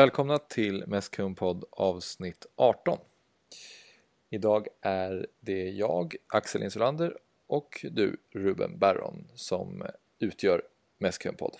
[0.00, 2.98] Välkomna till Mästkung-podd avsnitt 18.
[4.30, 9.82] Idag är det jag, Axel Insulander och du, Ruben Barron, som
[10.18, 10.62] utgör
[10.98, 11.56] Mästkung-podd.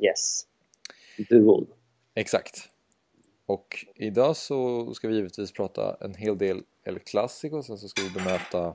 [0.00, 0.46] Yes,
[1.28, 1.66] duon.
[2.14, 2.68] Exakt.
[3.46, 8.02] Och idag så ska vi givetvis prata en hel del El Clasico, sen så ska
[8.02, 8.74] vi bemöta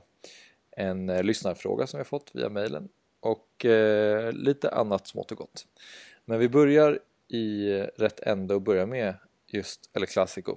[0.70, 2.88] en eh, lyssnarfråga som vi har fått via mejlen
[3.20, 5.66] och eh, lite annat smått och gott.
[6.24, 9.14] Men vi börjar i rätt ände och börja med
[9.46, 10.56] just El Clasico.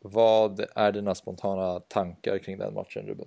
[0.00, 3.26] Vad är dina spontana tankar kring den matchen Ruben?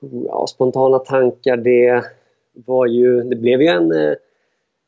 [0.00, 2.04] Ja, spontana tankar det
[2.52, 4.16] var ju, det blev ju en,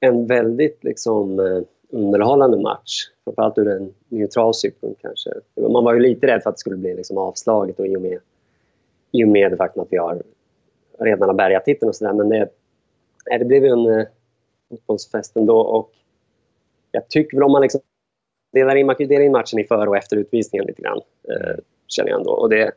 [0.00, 3.10] en väldigt liksom eh, underhållande match.
[3.24, 5.30] Framförallt ur en neutral synpunkt kanske.
[5.54, 8.02] Man var ju lite rädd för att det skulle bli liksom avslaget och i och
[8.02, 8.18] med,
[9.12, 10.22] i och med det faktum att vi har
[10.98, 12.12] redan har bärgat titeln och sådär.
[12.12, 12.48] Men det,
[13.38, 14.06] det blev ju en eh,
[14.68, 15.90] fotbollsfest ändå och
[17.08, 17.80] tycker väl om man liksom
[18.52, 21.00] delar in, man kan dela in matchen i före och efter utvisningen lite grann.
[21.28, 21.56] Eh,
[21.88, 22.30] känner jag ändå.
[22.30, 22.72] Och det, jag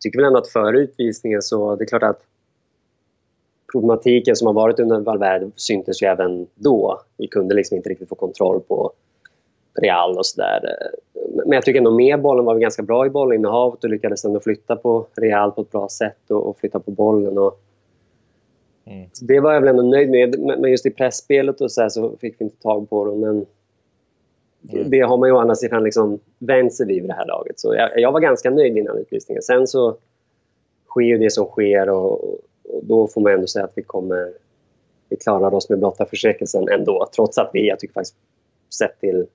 [0.00, 2.22] tycker väl ändå att före utvisningen så det är klart att
[3.72, 7.00] problematiken som har varit under Valverde syntes ju även då.
[7.16, 8.92] Vi kunde liksom inte riktigt få kontroll på
[9.74, 10.60] Real och sådär.
[10.64, 14.24] Eh, men jag tycker ändå med bollen var vi ganska bra i bollinnehavet och lyckades
[14.24, 17.38] ändå flytta på Real på ett bra sätt och, och flytta på bollen.
[17.38, 17.60] Och,
[18.90, 19.08] mm.
[19.20, 20.38] Det var jag väl ändå nöjd med.
[20.38, 23.20] Men just i pressspelet och så, så fick vi inte tag på dem.
[23.20, 23.46] Men
[24.72, 24.90] mm.
[24.90, 27.60] det har man ju å andra sidan liksom vänt sig vid vid det här laget.
[27.60, 29.42] Så jag, jag var ganska nöjd innan utvisningen.
[29.42, 29.96] Sen så
[30.88, 32.40] sker ju det som sker och, och
[32.82, 34.32] då får man ändå säga att vi kommer...
[35.08, 38.16] Vi klarade oss med blotta försäkelsen ändå, trots att vi, jag tycker faktiskt,
[38.78, 39.26] sett till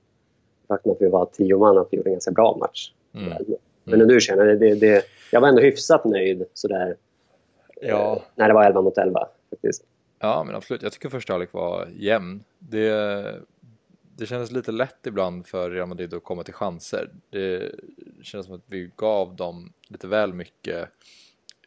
[0.68, 2.92] faktum att vi var tio man, att vi gjorde en ganska bra match.
[3.16, 3.34] Mm.
[3.84, 4.08] Men mm.
[4.08, 6.96] du känner, det, det, jag var ändå hyfsat nöjd sådär,
[7.82, 8.16] ja.
[8.16, 9.86] eh, när det var 11 mot 11 faktiskt.
[10.20, 10.82] Ja, men absolut.
[10.82, 12.44] Jag tycker första halvlek var jämn.
[12.60, 13.42] Det,
[14.18, 17.10] det kändes lite lätt ibland för Real Madrid att komma till chanser.
[17.30, 17.72] Det
[18.22, 20.90] kändes som att vi gav dem lite väl mycket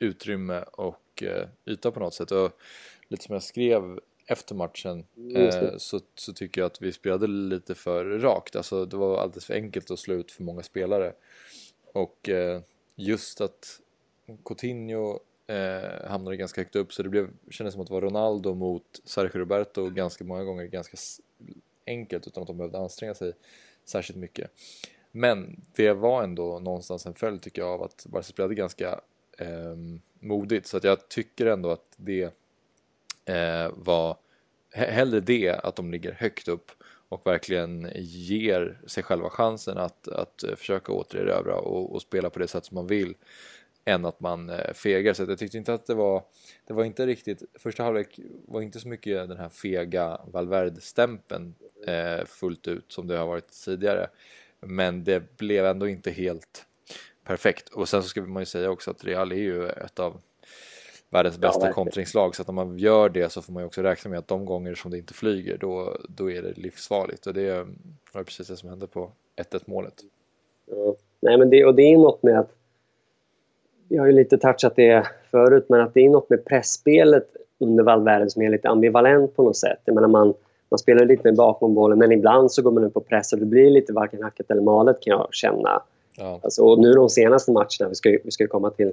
[0.00, 2.30] utrymme och eh, yta på något sätt.
[2.30, 2.52] Och
[3.08, 5.04] lite som jag skrev efter matchen
[5.34, 8.56] eh, så, så tycker jag att vi spelade lite för rakt.
[8.56, 11.12] Alltså det var alldeles för enkelt att slå ut för många spelare.
[11.92, 12.60] Och eh,
[12.96, 13.80] just att
[14.44, 18.54] Coutinho eh, hamnade ganska högt upp så det blev, kändes som att det var Ronaldo
[18.54, 20.96] mot Sergio Roberto ganska många gånger ganska
[21.86, 23.32] enkelt utan att de behövde anstränga sig
[23.84, 24.50] särskilt mycket.
[25.10, 29.00] Men det var ändå någonstans en följd tycker jag av att Barca spelade ganska
[29.38, 29.76] eh,
[30.20, 32.22] modigt så att jag tycker ändå att det
[33.24, 34.16] eh, var
[34.72, 36.70] hellre det att de ligger högt upp
[37.08, 42.38] och verkligen ger sig själva chansen att, att eh, försöka återerövra och, och spela på
[42.38, 43.14] det sätt som man vill
[43.88, 45.12] än att man eh, fegar.
[45.12, 46.22] Så jag tyckte inte att det var,
[46.66, 51.54] det var inte riktigt, första halvlek var inte så mycket den här fega Valverde-stämpeln
[51.86, 54.08] eh, fullt ut som det har varit tidigare.
[54.60, 56.66] Men det blev ändå inte helt
[57.24, 57.68] perfekt.
[57.68, 60.20] Och sen så ska man ju säga också att Real är ju ett av
[61.10, 63.82] världens bästa ja, kontringslag så att om man gör det så får man ju också
[63.82, 67.34] räkna med att de gånger som det inte flyger då, då är det livsfarligt och
[67.34, 67.66] det
[68.12, 69.94] var precis det som hände på 1-1 målet.
[70.66, 70.96] Ja.
[71.20, 72.57] Nej men det, och det är något med att
[73.88, 77.26] vi har ju lite touchat det förut men att det är något med pressspelet
[77.58, 79.78] under Valverde som är lite ambivalent på något sätt.
[79.84, 80.34] Jag menar man,
[80.70, 83.38] man spelar lite med bakom bollen men ibland så går man upp på press och
[83.38, 85.82] det blir lite varken hackat eller malet kan jag känna.
[86.18, 86.40] Ja.
[86.42, 88.92] Alltså, och nu de senaste matcherna, vi ska, vi ska komma till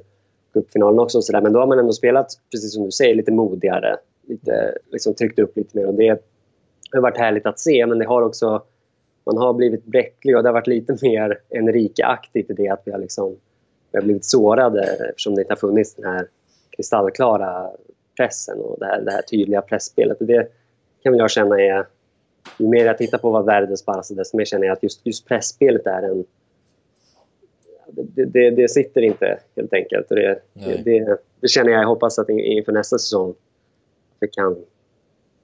[0.53, 1.22] cupfinalen också.
[1.22, 1.41] Så där.
[1.41, 3.97] Men då har man ändå spelat, precis som du säger, lite modigare.
[4.28, 5.88] Lite, liksom tryckt upp lite mer.
[5.88, 6.19] Och det
[6.91, 8.63] har varit härligt att se, men det har också...
[9.25, 12.91] Man har blivit bräcklig och det har varit lite mer Enrique-aktigt i det att vi
[12.91, 13.35] har, liksom,
[13.95, 16.28] vi har blivit sårade eftersom det inte har funnits den här
[16.75, 17.69] kristallklara
[18.17, 20.17] pressen och det här, det här tydliga pressspelet.
[20.19, 20.47] Det
[21.03, 21.85] kan jag känna är...
[22.57, 25.28] Ju mer jag tittar på vad världen spelar, desto mer känner jag att just, just
[25.28, 26.25] pressspelet är en
[27.88, 30.09] det, det, det, sitter inte helt enkelt.
[30.09, 30.39] Och det,
[30.84, 31.81] det, det, känner jag.
[31.81, 33.34] Jag hoppas att inför nästa säsong
[34.19, 34.55] vi kan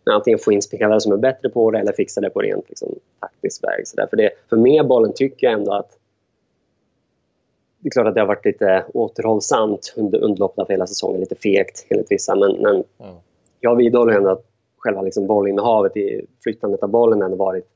[0.04, 2.96] antingen få in spelare som är bättre på det eller fixa det på rent liksom,
[3.20, 3.88] taktisk väg.
[3.88, 4.08] Så där.
[4.08, 5.98] För, det, för med bollen tycker jag ändå att
[7.82, 11.20] det är klart att det har varit lite återhållsamt under, under loppet av hela säsongen.
[11.20, 12.36] Lite fegt enligt vissa.
[12.36, 13.16] Men, men mm.
[13.60, 14.46] jag vidhåller ändå att
[14.78, 17.68] själva liksom bollinnehavet, i flyttandet av bollen, har varit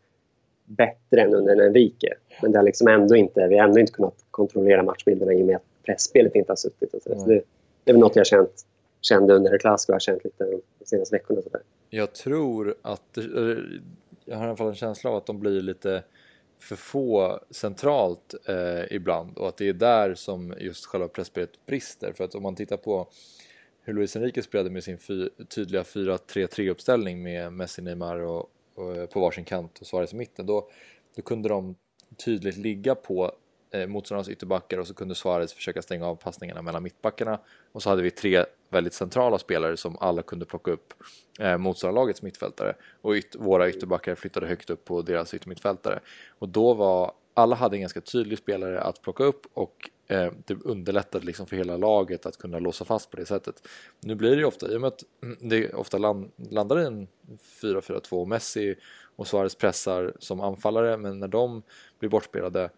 [0.66, 2.13] bättre än under Enrique.
[2.42, 5.46] Men det har liksom ändå inte, vi har ändå inte kunnat kontrollera matchbilderna i och
[5.46, 6.94] med att pressspelet inte har suttit.
[6.94, 7.24] Och så mm.
[7.24, 7.42] så det,
[7.84, 8.66] det är väl något jag känt,
[9.01, 10.44] kände under det klassiska och har känt lite
[10.80, 11.42] de senaste veckorna.
[11.42, 11.62] Så där.
[11.90, 13.18] Jag tror att,
[14.25, 16.04] jag har i alla fall en känsla av att de blir lite
[16.60, 22.13] för få centralt eh, ibland och att det är där som just själva pressspelet brister.
[22.13, 23.07] För att om man tittar på
[23.81, 29.10] hur Luis Enrique spelade med sin fy, tydliga 4-3-3 uppställning med Messi, Neymar och, och,
[29.10, 30.46] på varsin kant och Suarez i mitten.
[30.46, 30.69] Då,
[31.16, 31.75] då kunde de
[32.25, 33.31] tydligt ligga på
[33.75, 37.39] eh, motståndarnas ytterbackar och så kunde Suarez försöka stänga av passningarna mellan mittbackarna.
[37.72, 40.94] Och så hade vi tre väldigt centrala spelare som alla kunde plocka upp
[41.39, 42.75] eh, motståndarlagets mittfältare.
[43.01, 46.00] Och yt våra ytterbackar flyttade högt upp på deras yttermittfältare.
[46.39, 50.54] Och då var alla hade en ganska tydlig spelare att plocka upp och eh, det
[50.63, 53.68] underlättade liksom för hela laget att kunna låsa fast på det sättet.
[54.00, 55.04] Nu blir det ju ofta, i och med att
[55.39, 57.07] det ofta land, landar i en
[57.62, 58.75] 4-4-2 Messi
[59.16, 61.63] och Suarez pressar som anfallare men när de
[62.00, 62.69] blir bortspelade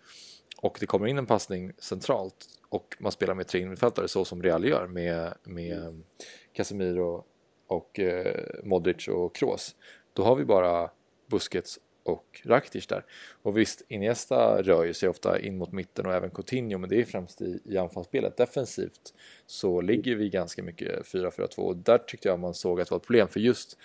[0.61, 4.43] och det kommer in en passning centralt och man spelar med tre innermittfältare så som
[4.43, 6.03] Real gör med, med
[6.53, 7.23] Casemiro
[7.67, 9.75] och eh, Modric och Kroos.
[10.13, 10.91] Då har vi bara
[11.27, 13.05] Busquets och Rakitic där.
[13.41, 17.01] Och visst, Iniesta rör ju sig ofta in mot mitten och även Coutinho men det
[17.01, 18.37] är främst i, i anfallsspelet.
[18.37, 19.13] Defensivt
[19.45, 22.99] så ligger vi ganska mycket 4-4-2 och där tyckte jag man såg att det var
[22.99, 23.77] ett problem för just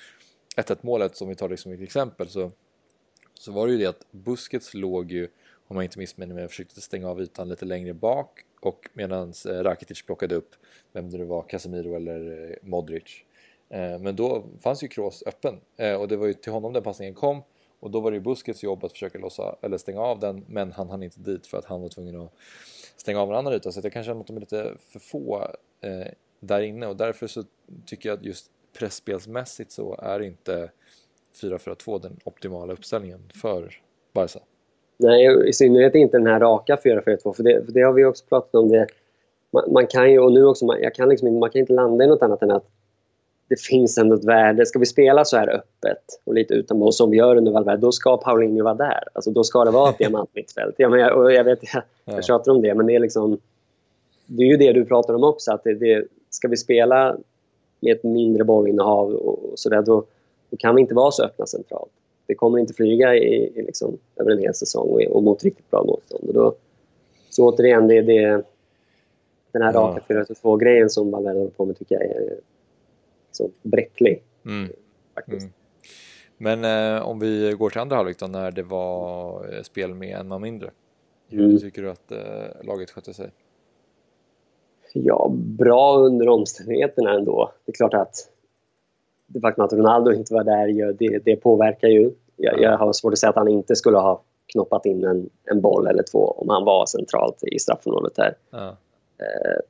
[0.57, 2.51] 1-1 målet som vi tar liksom som ett exempel så,
[3.35, 5.29] så var det ju det att Busquets låg ju
[5.73, 9.51] om jag inte missminner mig, försökte stänga av ytan lite längre bak och medan eh,
[9.51, 10.51] Rakitic plockade upp
[10.93, 13.25] vem det nu var, Casemiro eller eh, Modric.
[13.69, 15.61] Eh, men då fanns ju Kroos öppen
[15.99, 17.43] och det var ju till honom den passningen kom
[17.81, 20.73] och då var det ju Busquets jobb att försöka lossa, eller stänga av den men
[20.73, 22.33] han hann inte dit för att han var tvungen att
[22.97, 25.47] stänga av en annan yta så jag kan känna att de är lite för få
[26.41, 27.45] där inne och därför så
[27.87, 30.71] tycker jag att just pressspelsmässigt så är inte
[31.41, 33.83] 4-4-2 den optimala uppställningen för
[34.13, 34.41] Barca.
[34.97, 38.25] Nej, i synnerhet inte den här raka 4-4-2 för det, för det har vi också
[38.29, 38.69] pratat om.
[38.69, 38.87] Det.
[39.51, 42.05] Man, man kan ju, och nu också, man, jag kan liksom, man kan inte landa
[42.05, 42.67] i något annat än att
[43.49, 44.67] det finns ändå ett värde.
[44.67, 47.93] Ska vi spela så här öppet och lite utanpå som vi gör under Valverde, då
[47.93, 49.03] ska Paulinho vara där.
[49.13, 50.75] Alltså, då ska det vara ett diamantmittfält.
[50.79, 53.39] Ja, men jag, jag vet, jag, jag tjatar om det, men det är liksom...
[54.27, 57.17] Det är ju det du pratar om också, att det, det ska vi spela
[57.81, 60.05] med ett mindre bollinnehav och, och sådär, då,
[60.51, 61.93] då kan vi inte vara så öppna centralt
[62.27, 65.71] det kommer inte flyga i, i liksom, över en hel säsong och, och mot riktigt
[65.71, 66.25] bra motstånd.
[66.29, 66.55] Och då,
[67.31, 68.45] så återigen, det, det,
[69.53, 70.15] den här raka ja.
[70.15, 72.37] 4-2-grejen som Valverde håller på med tycker jag är
[73.31, 74.23] så bräcklig.
[74.47, 74.73] Mm.
[75.15, 75.43] Faktiskt.
[75.43, 75.53] Mm.
[76.37, 76.65] Men
[76.97, 80.29] eh, om vi går till andra halvlek då, när det var eh, spel med en
[80.29, 80.71] man mindre.
[81.29, 81.59] Hur mm.
[81.59, 82.19] tycker du att eh,
[82.63, 83.31] laget skötte sig?
[84.93, 87.53] Ja, bra under omständigheterna ändå.
[87.65, 88.32] Det är klart att
[89.33, 92.11] det faktum att Ronaldo inte var där, det, det påverkar ju.
[92.37, 95.61] Jag, jag, har svårt att säga att han inte skulle ha knoppat in en, en
[95.61, 98.35] boll eller två om han var centralt i straffområdet här.
[98.51, 98.69] Ja.
[99.19, 99.61] Eh,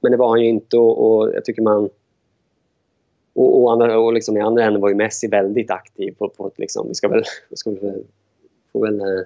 [0.00, 1.88] men det var han ju inte och, och jag tycker man...
[3.34, 6.50] Och, och, andra, och liksom i andra änden var ju Messi väldigt aktiv på, på
[6.56, 7.22] liksom, vi ska väl...
[7.50, 8.04] Vi ska väl
[8.72, 9.24] få väl eh,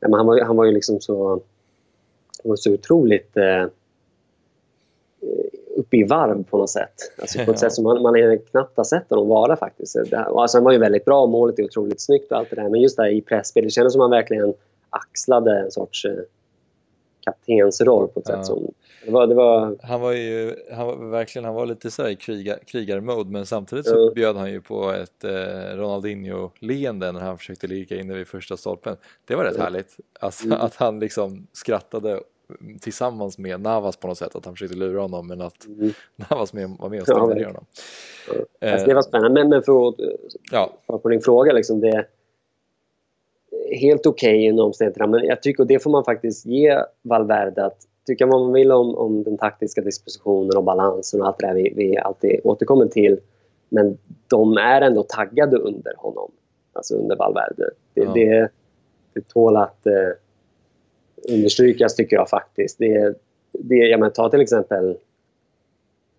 [0.00, 1.28] men han, var, han var ju liksom så...
[2.42, 3.36] Han var så otroligt...
[3.36, 3.66] Eh,
[5.92, 6.94] uppe i varv på något sätt.
[7.20, 9.96] Alltså på ett sätt som man, man knappt har sett honom vara faktiskt.
[10.12, 12.68] Alltså han var ju väldigt bra, målet är otroligt snyggt och allt det där.
[12.68, 14.54] Men just där i pressspel, det kändes som han verkligen
[14.90, 16.12] axlade en sorts eh,
[17.24, 18.36] kaptensroll på ett ja.
[18.36, 18.72] sätt som...
[19.04, 19.76] Det var, det var...
[19.82, 23.86] Han var ju han var, verkligen, han var lite så i krigar, krigarmode men samtidigt
[23.86, 24.12] så ja.
[24.14, 28.96] bjöd han ju på ett eh, Ronaldinho-leende när han försökte ligga inne vid första stolpen.
[29.24, 29.62] Det var rätt ja.
[29.62, 29.96] härligt.
[30.20, 30.60] Alltså mm.
[30.60, 32.20] att han liksom skrattade
[32.80, 35.92] tillsammans med Navas på något sätt, att han försökte lura honom men att mm.
[36.16, 37.64] Navas med, var med och stängde ner honom.
[38.60, 38.70] Ja.
[38.72, 39.94] Alltså, det var spännande, men, men för att
[40.52, 40.72] ja.
[40.86, 42.06] på din fråga, liksom, det är
[43.76, 47.64] helt okej okay under omständigheterna, men jag tycker, och det får man faktiskt ge Valverde,
[47.64, 51.46] att tycka vad man vill om, om den taktiska dispositionen och balansen och allt det
[51.46, 53.20] där vi, vi alltid återkommer till,
[53.68, 56.30] men de är ändå taggade under honom,
[56.72, 57.70] alltså under Valverde.
[57.94, 58.12] Det, ja.
[58.14, 58.48] det,
[59.14, 59.92] det tål att eh,
[61.28, 62.78] understrykas tycker jag faktiskt.
[62.78, 63.14] Det,
[63.52, 64.96] det, jag menar, ta till exempel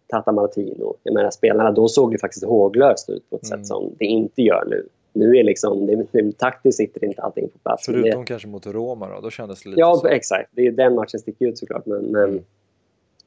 [0.07, 0.95] Tata Martino.
[1.03, 3.60] Jag menar, spelarna då såg ju faktiskt håglöst ut på ett mm.
[3.60, 4.88] sätt som det inte gör nu.
[5.13, 7.86] Nu är liksom, det, det, taktiskt sitter inte allting på plats.
[7.86, 10.07] Förutom det, kanske mot Roma då, då kändes det lite Ja, så.
[10.07, 10.50] exakt.
[10.51, 11.86] Det är den matchen sticker ut såklart.
[11.86, 12.43] Men, men, mm.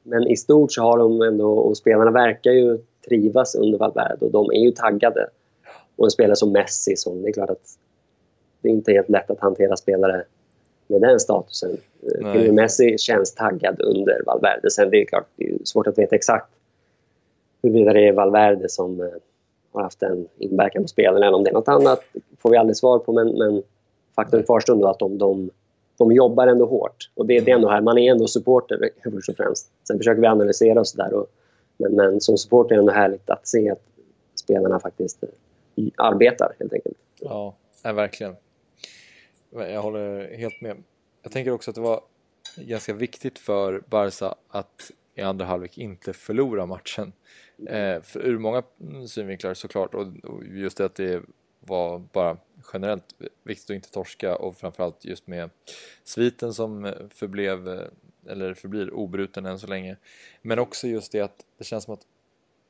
[0.03, 4.31] men, i stort så har de ändå, och spelarna verkar ju trivas under Valverde och
[4.31, 5.27] de är ju taggade.
[5.95, 7.77] Och en spelare som Messi, som det är klart att
[8.61, 10.23] det är inte helt lätt att hantera spelare
[10.87, 11.77] med den statusen.
[12.19, 12.51] Nej.
[12.51, 14.71] Messi känns taggad under Valverde.
[14.71, 16.49] Sen det är klart, det är svårt att veta exakt
[17.61, 19.07] huruvida det är Valverde som eh,
[19.71, 22.03] har haft en inverkan på spelen eller om det är något annat
[22.39, 23.13] får vi aldrig svar på.
[23.13, 23.63] Men, men
[24.15, 25.49] faktum kvarstår ändå att de, de,
[25.97, 27.09] de jobbar ändå hårt.
[27.15, 29.71] Och det, det är ändå här, man är ändå supporter först och främst.
[29.87, 31.25] Sen försöker vi analysera och sådär.
[31.77, 33.81] Men, men som supporter är det ändå härligt att se att
[34.35, 35.29] spelarna faktiskt eh,
[35.95, 36.97] arbetar helt enkelt.
[37.19, 38.35] Ja, verkligen.
[39.49, 40.83] Jag håller helt med.
[41.21, 42.01] Jag tänker också att det var
[42.55, 47.13] ganska viktigt för Barca att i andra halvlek inte förlora matchen.
[47.67, 48.63] Eh, för ur många
[49.07, 51.23] synvinklar såklart och, och just det att det
[51.59, 52.37] var bara
[52.73, 55.49] generellt viktigt att inte torska och framförallt just med
[56.03, 57.87] sviten som förblev eh,
[58.27, 59.97] eller förblir obruten än så länge.
[60.41, 62.05] Men också just det att det känns som att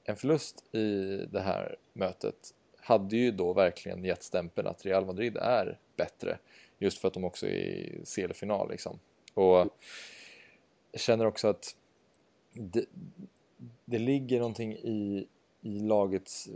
[0.03, 5.37] en förlust i det här mötet hade ju då verkligen gett stämpeln att Real Madrid
[5.37, 6.37] är bättre
[6.79, 8.99] just för att de också är i CL-final liksom.
[9.33, 9.69] Och
[10.91, 11.75] jag känner också att
[12.53, 12.85] det,
[13.85, 15.27] det ligger någonting i,
[15.61, 16.47] i lagets,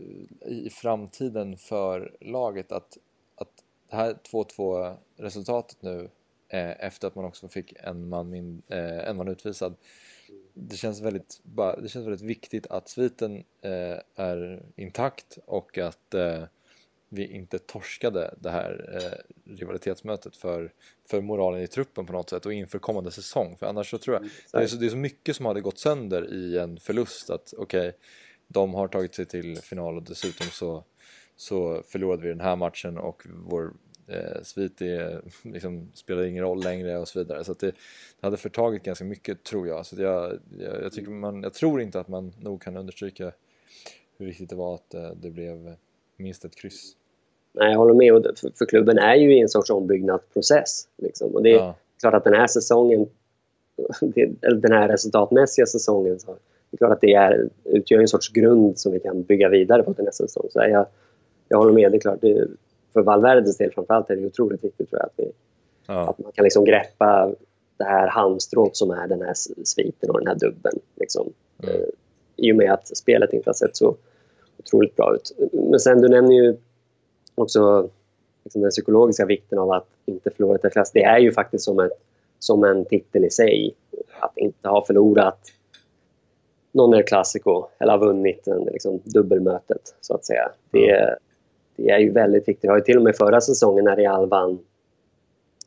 [0.46, 2.98] i framtiden för laget att,
[3.36, 6.10] att det här 2-2 resultatet nu
[6.48, 9.76] eh, efter att man också fick en man, min, eh, en man utvisad
[10.54, 16.14] det känns väldigt, bara, det känns väldigt viktigt att sviten eh, är intakt och att
[16.14, 16.44] eh,
[17.14, 20.74] vi inte torskade det här eh, rivalitetsmötet för,
[21.10, 23.58] för moralen i truppen på något sätt och inför kommande säsong.
[23.60, 25.62] För annars så tror jag, mm, det är, så, det är så mycket som hade
[25.62, 27.92] gått sönder i en förlust att okej, okay,
[28.48, 30.84] de har tagit sig till final och dessutom så,
[31.36, 33.74] så förlorade vi den här matchen och vår
[34.08, 37.44] eh, svit är, liksom, spelar ingen roll längre och så vidare.
[37.44, 37.76] Så det, det,
[38.22, 39.86] hade förtagit ganska mycket tror jag.
[39.86, 43.32] Så jag, jag, jag, tycker man, jag tror inte att man nog kan understryka
[44.18, 45.76] hur viktigt det var att eh, det blev
[46.18, 46.96] minst ett kryss.
[47.54, 48.38] Nej, jag håller med.
[48.40, 50.88] För, för klubben är ju i en sorts ombyggnadsprocess.
[50.98, 51.36] Liksom.
[51.36, 51.76] Och det är ja.
[52.00, 53.10] klart att den här säsongen,
[54.42, 56.32] den här resultatmässiga säsongen, så
[56.72, 59.84] det är klart att det är, utgör en sorts grund som vi kan bygga vidare
[59.84, 60.48] på till nästa säsong.
[60.50, 60.86] Så jag,
[61.48, 61.92] jag håller med.
[61.92, 62.48] Det är klart, det,
[62.94, 65.32] för Valverdes del framförallt är det otroligt viktigt tror jag, att, vi,
[65.88, 66.10] ja.
[66.10, 67.32] att man kan liksom greppa
[67.78, 70.74] det här halmstrået som är den här sviten och den här dubben.
[70.96, 71.34] Liksom.
[71.64, 71.76] Mm.
[71.76, 71.82] Eh,
[72.36, 73.96] I och med att spelet inte har sett så
[74.58, 75.32] otroligt bra ut.
[75.54, 76.56] Men sen, du nämner ju
[77.36, 77.90] också
[78.44, 80.92] liksom den psykologiska vikten av att inte förlora ett klass.
[80.92, 82.00] Det är ju faktiskt som, ett,
[82.40, 83.76] som en titel i sig.
[84.20, 85.40] Att inte ha förlorat
[86.72, 90.52] någon El Clasico eller ha vunnit en, liksom, dubbelmötet, så att säga.
[90.72, 91.18] Det,
[91.76, 92.62] det är ju väldigt viktigt.
[92.62, 94.52] Det har ju till och med förra säsongen när Real vann,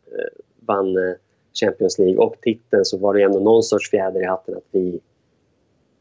[0.07, 1.15] eh, vann eh,
[1.61, 5.01] Champions League och titeln så var det ändå någon sorts fjäder i hatten att vi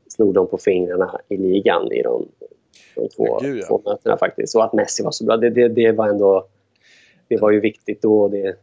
[0.08, 2.28] slog dem på fingrarna i ligan i de,
[2.96, 3.68] de två, Gud, ja.
[3.68, 4.56] två mötena faktiskt.
[4.56, 6.48] Och att Messi var så bra, det, det, det var ändå
[7.28, 8.58] det var ju viktigt då och det,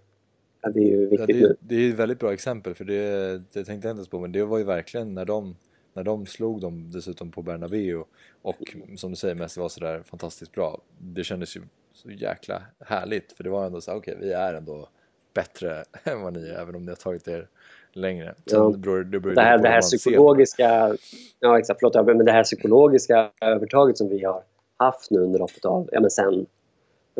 [0.63, 1.57] ja, det är ju viktigt ja, det, nu.
[1.61, 4.33] Det är ett väldigt bra exempel för det, det tänkte jag inte ens på men
[4.33, 5.57] det var ju verkligen när de
[5.93, 8.05] när de slog dem dessutom på Bernabéu
[8.43, 8.57] och
[8.97, 10.81] som du säger Messi var sådär fantastiskt bra.
[10.99, 11.63] Det kändes ju
[11.93, 14.89] så jäkla härligt för det var ändå så okej okay, vi är ändå
[15.35, 17.49] bättre än vad ni är även om ni har tagit er
[17.93, 18.35] längre.
[18.45, 18.73] Ja.
[18.77, 20.97] beror, det, beror det här, det här psykologiska,
[21.41, 24.43] ja exakt, förlåt, men det här psykologiska övertaget som vi har
[24.77, 26.47] haft nu under loppet av, ja men sen,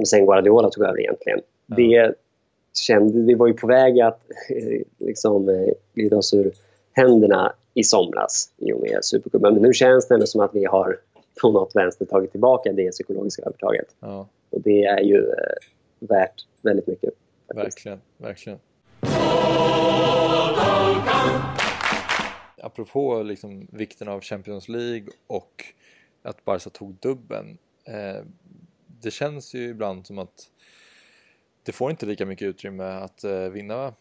[0.07, 1.41] sen Guardiola tog över egentligen.
[1.67, 1.77] Ja.
[1.77, 2.15] Det
[2.75, 4.21] kände, det var ju på väg att
[4.99, 6.53] liksom eh, glida oss ur
[6.93, 9.55] händerna i somras i och med Supercupen.
[9.55, 10.99] Men nu känns det ändå som att vi har
[11.43, 13.87] på något vänster tagit tillbaka det psykologiska övertaget.
[14.01, 14.29] Ja.
[14.51, 15.57] Och det är ju eh,
[15.99, 17.15] värt väldigt mycket.
[17.55, 17.87] Faktiskt.
[17.87, 18.59] Verkligen, verkligen.
[22.63, 25.65] Apropå liksom vikten av Champions League och
[26.23, 27.59] att Barca tog dubben.
[27.85, 28.25] Eh,
[28.87, 30.51] det känns ju ibland som att
[31.63, 33.95] det får inte lika mycket utrymme att eh, vinna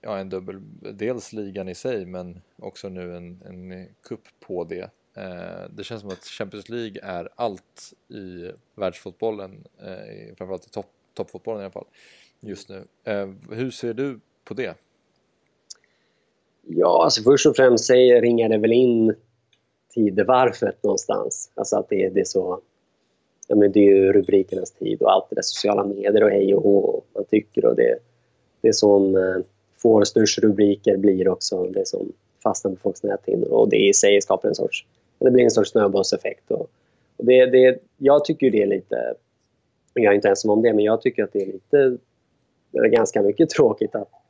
[0.00, 4.90] ja, en dubbel, dels ligan i sig men också nu en, en kupp på det.
[5.14, 10.90] Eh, det känns som att Champions League är allt i världsfotbollen, eh, framförallt i topp,
[11.14, 11.86] toppfotbollen i alla fall,
[12.40, 12.86] just nu.
[13.04, 14.74] Eh, hur ser du på det?
[16.66, 19.14] Ja, alltså först och främst säger, ringar det väl in
[19.94, 21.50] tidevarvet någonstans.
[21.54, 22.60] Alltså att det, det är så...
[23.48, 26.54] Ja, men det är ju rubrikernas tid och allt det där sociala medier och hej
[26.54, 27.98] och hå man tycker och det,
[28.60, 29.36] det är som eh,
[29.76, 34.22] får störst rubriker blir också det som fastnar på folks näthinnor och det i sig
[34.22, 34.86] skapar en sorts,
[35.18, 36.50] det blir en sorts snöbollseffekt.
[36.50, 36.70] Och,
[37.16, 39.14] och det, det, jag tycker det är lite,
[39.94, 41.96] jag är inte ensam om det, men jag tycker att det är lite,
[42.70, 44.23] det är ganska mycket tråkigt att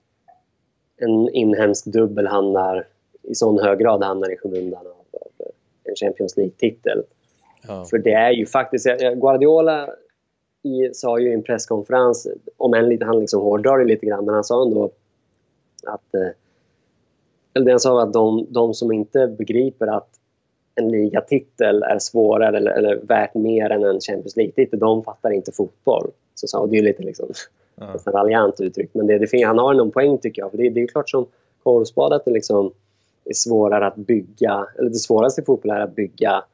[0.97, 2.87] en inhemsk dubbel hamnar
[3.23, 5.47] i sån hög grad hamnar i skymundan av, av
[5.85, 7.03] en Champions League-titel.
[7.69, 7.85] Ja.
[7.91, 9.89] För det är ju faktiskt, Guardiola
[10.63, 14.25] i, sa ju i en presskonferens, om än lite, han liksom hårdrar det lite grann,
[14.25, 14.91] men han sa ändå
[15.87, 16.15] att...
[16.15, 16.29] Eh,
[17.57, 20.09] eller det han sa var att de, de som inte begriper att
[20.75, 25.53] en ligatitel är svårare eller, eller värt mer än en Champions League-titel, de fattar inte
[25.53, 26.11] fotboll.
[26.35, 27.29] Så sa, och det är lite liksom,
[27.75, 27.97] ja.
[28.07, 30.51] raljant uttryck, men det, det, han har någon poäng tycker jag.
[30.51, 31.27] För det, det är klart som
[31.63, 32.73] korvspad att det liksom
[33.25, 36.45] är svårare att bygga, eller det svåraste i fotboll är att bygga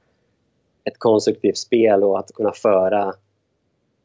[0.84, 3.14] ett konstruktivt spel och att kunna föra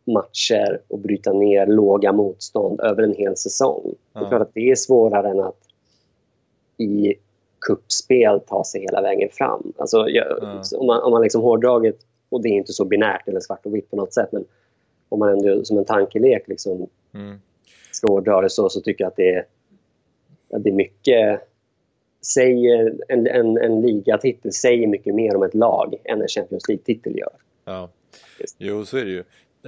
[0.06, 3.94] matcher och bryta ner låga motstånd över en hel säsong.
[4.14, 4.20] Ja.
[4.20, 5.60] Det är klart att det är svårare än att
[6.78, 7.14] i
[7.60, 9.74] kuppspel ta sig hela vägen fram.
[9.78, 10.24] Alltså, ja.
[10.78, 11.98] om man, om man liksom hårdraget,
[12.30, 14.46] och det är inte så binärt eller svart och vitt på något sätt, men
[15.10, 17.42] om man ändå som en tankelek liksom mm.
[17.92, 19.46] ska hårdra det så, så tycker jag att det är,
[20.50, 21.42] att det är mycket
[22.26, 27.18] säger, en, en, en ligatitel säger mycket mer om ett lag än en Champions League-titel
[27.18, 27.34] gör.
[27.66, 27.90] Ja,
[28.58, 29.24] jo så är det ju.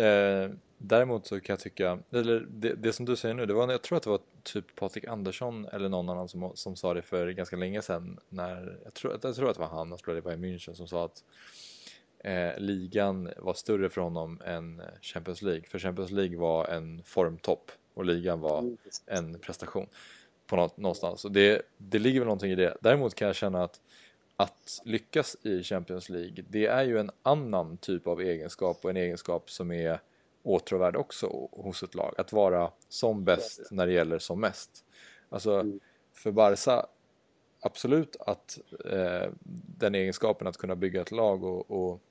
[0.05, 3.71] Eh, däremot så kan jag tycka, eller det, det, som du säger nu, det var,
[3.71, 7.01] jag tror att det var typ Patrik Andersson eller någon annan som, som sa det
[7.01, 10.33] för ganska länge sedan när, jag tror, jag tror att det var han, han spelade
[10.33, 11.23] i München som sa att
[12.19, 17.71] eh, ligan var större för honom än Champions League, för Champions League var en formtopp
[17.93, 18.77] och ligan var mm.
[19.05, 19.87] en prestation
[20.47, 21.25] på något, någonstans.
[21.25, 22.77] Och det, det ligger väl någonting i det.
[22.81, 23.81] Däremot kan jag känna att
[24.39, 28.97] att lyckas i Champions League, det är ju en annan typ av egenskap och en
[28.97, 29.99] egenskap som är
[30.43, 32.13] åtråvärd också hos ett lag.
[32.17, 34.85] Att vara som bäst när det gäller som mest.
[35.29, 35.79] Alltså, mm.
[36.13, 36.85] för Barca,
[37.59, 39.31] absolut att eh,
[39.77, 42.01] den egenskapen att kunna bygga ett lag och, och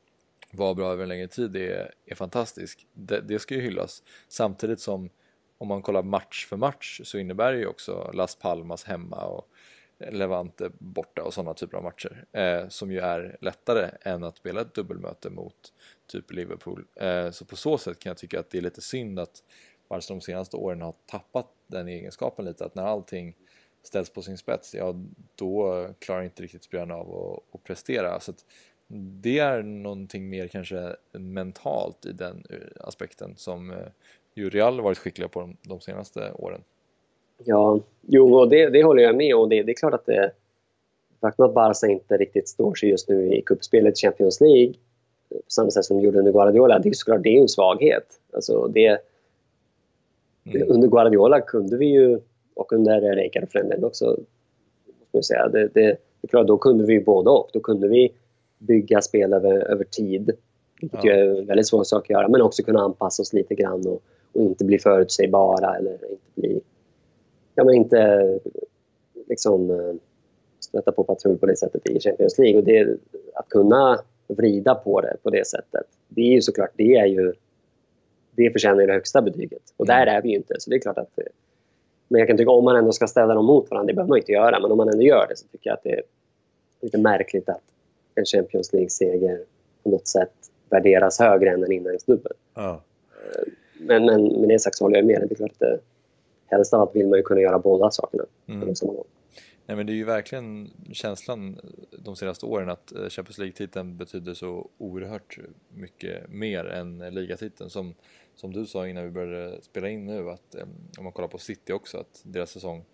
[0.51, 2.87] vara bra över en längre tid är, är fantastisk.
[2.93, 4.03] Det, det ska ju hyllas.
[4.29, 5.11] Samtidigt som
[5.59, 9.49] om man kollar match för match så innebär det ju också Las Palmas hemma och
[9.99, 14.61] Levante borta och sådana typer av matcher eh, som ju är lättare än att spela
[14.61, 15.73] ett dubbelmöte mot
[16.07, 16.85] typ Liverpool.
[16.95, 19.43] Eh, så på så sätt kan jag tycka att det är lite synd att
[19.89, 23.37] Barca de senaste åren har tappat den egenskapen lite att när allting
[23.83, 24.95] ställs på sin spets, ja
[25.35, 28.21] då klarar inte riktigt spelarna av att, att prestera.
[28.21, 28.45] Så att
[29.23, 33.77] det är någonting mer kanske mentalt i den eh, aspekten som eh,
[34.35, 36.61] ju Real varit skickliga på de, de senaste åren.
[37.45, 39.49] Ja, jo, och det, det håller jag med om.
[39.49, 40.31] Det, det är klart att det
[41.21, 44.75] faktum att Barca inte riktigt står sig just nu i kuppspelet Champions League
[45.29, 48.21] på samma sätt som de gjorde under Guardiola, det är såklart det är en svaghet.
[48.33, 48.99] Alltså det,
[50.45, 50.71] mm.
[50.71, 52.21] Under Guardiola kunde vi ju,
[52.55, 56.59] och under Rijkaard för den också, måste man säga, det, det, det är klart, då
[56.59, 57.51] kunde vi både och.
[57.53, 58.13] Då kunde vi
[58.59, 60.31] bygga spel över, över tid,
[60.81, 61.13] vilket ja.
[61.13, 64.03] är en väldigt svår sak att göra, men också kunna anpassa oss lite grann och,
[64.33, 66.61] och inte bli förutsägbara eller inte bli
[67.55, 68.41] ja, men inte
[69.29, 69.95] liksom eh,
[70.61, 72.59] stöta på patrull på det sättet i Champions League.
[72.59, 72.99] Och det,
[73.35, 77.33] att kunna vrida på det på det sättet, det är ju såklart, det är ju
[78.31, 79.63] det förtjänar det högsta betyget.
[79.77, 80.55] Och där är vi ju inte.
[80.59, 81.19] Så det är klart att
[82.09, 84.19] men jag kan tycka om man ändå ska ställa dem mot varandra, det behöver man
[84.19, 86.03] inte göra, men om man ändå gör det så tycker jag att det är
[86.81, 87.63] lite märkligt att
[88.17, 89.41] en Champions League-seger
[89.83, 90.33] på något sätt
[90.71, 92.33] värderas högre än en inläggsdubbel.
[92.55, 92.83] Ja.
[93.81, 95.21] Men, men med det sagt så håller jag med.
[95.21, 95.79] Det är klart att det,
[96.47, 98.75] helst av allt vill man ju kunna göra båda sakerna mm.
[99.69, 101.59] Nej men det är ju verkligen känslan
[101.91, 105.39] de senaste åren att eh, Champions League-titeln betyder så oerhört
[105.75, 107.95] mycket mer än ligatiteln som,
[108.35, 110.63] som du sa innan vi började spela in nu att eh,
[110.99, 112.85] om man kollar på City också att deras säsong.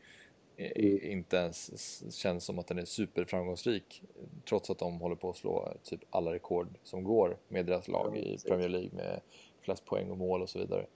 [0.57, 4.03] Inte ens känns som att den är superframgångsrik
[4.49, 8.17] trots att de håller på att slå typ alla rekord som går med deras lag
[8.17, 9.21] i Premier League med
[9.62, 10.87] flest poäng och mål och så vidare.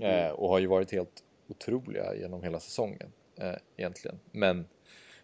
[0.00, 0.26] Mm.
[0.26, 4.20] Eh, och har ju varit helt otroliga genom hela säsongen eh, egentligen.
[4.30, 4.66] Men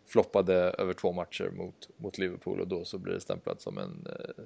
[0.07, 4.07] floppade över två matcher mot, mot Liverpool och då så blir det stämplat som en
[4.07, 4.45] eh,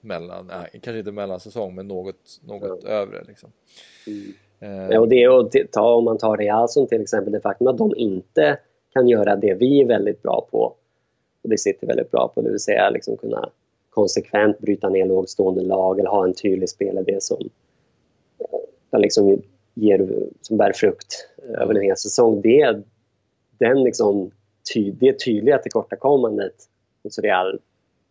[0.00, 2.88] mellan, nej, kanske inte mellansäsong men något, något ja.
[2.88, 3.52] övre liksom.
[4.06, 4.34] Mm.
[4.60, 7.66] Eh, ja, och det och ta, om man tar Real som till exempel det faktum
[7.66, 8.58] att de inte
[8.92, 10.74] kan göra det vi är väldigt bra på
[11.42, 13.50] och det sitter väldigt bra på, det vill säga liksom kunna
[13.90, 17.48] konsekvent bryta ner lågstående lag eller ha en tydlig spelidé som
[18.92, 19.42] eh, liksom
[19.74, 20.08] ger,
[20.40, 22.40] som bär frukt över en hel säsong.
[22.40, 22.82] Det,
[23.58, 24.30] den liksom,
[24.72, 26.54] ty, det tydliga tillkortakommandet
[27.02, 27.60] hos Real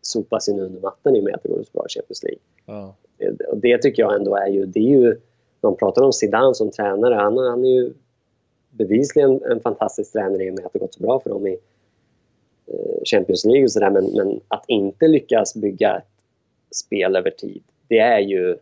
[0.01, 2.39] sopas in under mattan i och med att det går så bra i Champions League.
[2.65, 2.95] Ja.
[3.17, 5.19] Det, och det tycker jag ändå är ju, det är ju,
[5.61, 7.93] man pratar om Zidane som tränare, han, han är ju
[8.69, 11.57] bevisligen en fantastisk tränare i och med att det gått så bra för dem i
[12.67, 17.63] eh, Champions League och sådär men, men att inte lyckas bygga ett spel över tid,
[17.87, 18.57] det är ju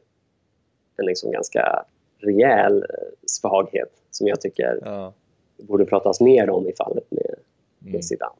[0.97, 1.85] en liksom ganska
[2.17, 5.13] rejäl eh, svaghet som jag tycker ja.
[5.57, 7.11] borde pratas mer om i fallet
[7.85, 8.01] mm.
[8.01, 8.35] Zidane.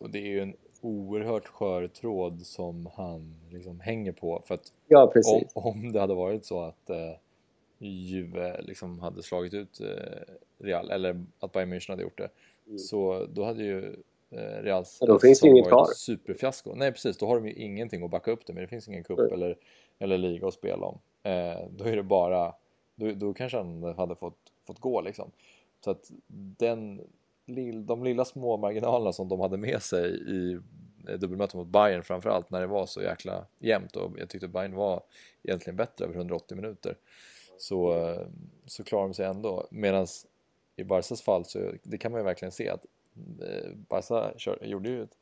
[0.00, 4.72] Och det är ju en oerhört skör tråd som han liksom hänger på för att
[4.88, 7.14] ja, om, om det hade varit så att eh,
[7.78, 12.30] Juve liksom hade slagit ut eh, Real eller att Bayern München hade gjort det
[12.66, 12.78] mm.
[12.78, 13.96] så då hade ju
[14.30, 15.86] eh, Reals ja, då finns det inget kvar.
[15.94, 16.74] superfiasko.
[16.74, 18.62] Nej precis, då har de ju ingenting att backa upp det med.
[18.62, 19.32] Det finns ingen cup mm.
[19.32, 19.56] eller,
[19.98, 20.98] eller liga att spela om.
[21.22, 22.54] Eh, då är det bara
[22.94, 25.30] då, då kanske han hade fått, fått gå liksom.
[25.84, 26.10] Så att
[26.58, 27.00] den,
[27.86, 30.58] de lilla små marginalerna som de hade med sig i
[31.08, 34.74] eh, dubbelmötet mot Bayern framförallt när det var så jäkla jämnt och jag tyckte Bayern
[34.74, 35.02] var
[35.42, 36.96] egentligen bättre över 180 minuter
[37.58, 38.26] så, eh,
[38.66, 40.06] så klarar de sig ändå medan
[40.76, 42.84] i Barcas fall så det kan man ju verkligen se att
[43.42, 45.16] eh, Barca kör, gjorde ju ett,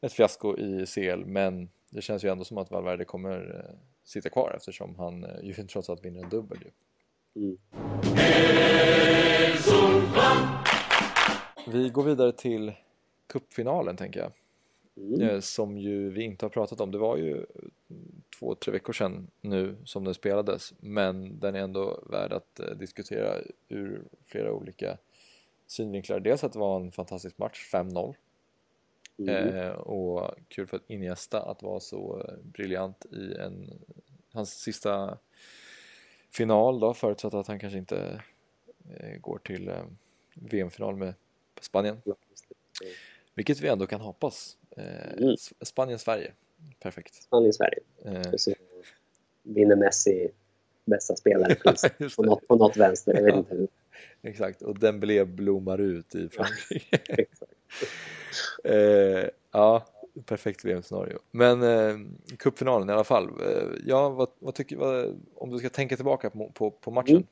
[0.00, 3.66] ett fiasko i CL men det känns ju ändå som att Valverde kommer
[4.04, 6.70] sitta kvar eftersom han ju trots allt vinner en dubbel ju.
[7.42, 9.05] Mm.
[11.66, 12.72] Vi går vidare till
[13.26, 14.32] cupfinalen tänker jag.
[14.96, 15.42] Mm.
[15.42, 16.90] Som ju vi inte har pratat om.
[16.90, 17.46] Det var ju
[18.38, 22.70] två, tre veckor sedan nu som den spelades men den är ändå värd att eh,
[22.70, 23.34] diskutera
[23.68, 24.98] ur flera olika
[25.66, 26.20] synvinklar.
[26.20, 28.14] Dels att det var en fantastisk match, 5-0
[29.18, 29.54] mm.
[29.54, 33.70] eh, och kul för Iniesta att vara så eh, briljant i en,
[34.32, 35.18] hans sista
[36.30, 38.22] final då förutsatt att han kanske inte
[38.90, 39.84] eh, går till eh,
[40.34, 41.14] VM-final med
[41.60, 42.02] Spanien.
[43.34, 44.56] Vilket vi ändå kan hoppas.
[44.76, 45.36] Eh, mm.
[45.60, 46.32] Spanien-Sverige,
[46.80, 47.14] perfekt.
[47.14, 47.78] Spanien-Sverige.
[48.04, 48.54] Eh.
[49.42, 50.28] vinner Messi
[50.84, 51.54] bästa spelare
[52.16, 53.68] på, något, på något vänster, jag vet inte hur.
[54.22, 57.24] Exakt, och Dembélé blommar ut i Frankrike.
[58.64, 59.86] eh, ja,
[60.26, 61.18] perfekt VM-scenario.
[61.30, 61.96] Men eh,
[62.38, 63.24] cupfinalen i alla fall.
[63.24, 67.26] Eh, ja, vad, vad tycker vad, om du ska tänka tillbaka på, på, på matchen?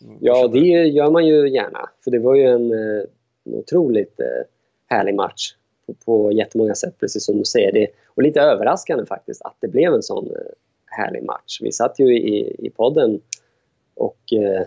[0.00, 0.18] Mm.
[0.20, 1.90] Ja, det gör man ju gärna.
[2.04, 3.04] För det var ju en, eh,
[3.52, 4.46] en otroligt eh,
[4.86, 5.54] härlig match
[5.86, 7.72] på, på jättemånga sätt, precis som du säger.
[7.72, 10.52] Det, och lite överraskande faktiskt att det blev en sån eh,
[10.86, 11.58] härlig match.
[11.60, 13.20] Vi satt ju i, i podden
[13.94, 14.66] och eh,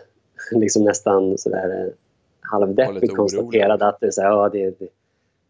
[0.59, 1.93] liksom nästan sådär eh,
[2.39, 4.87] halvdeppigt konstaterade att det, så här, ja, det, det,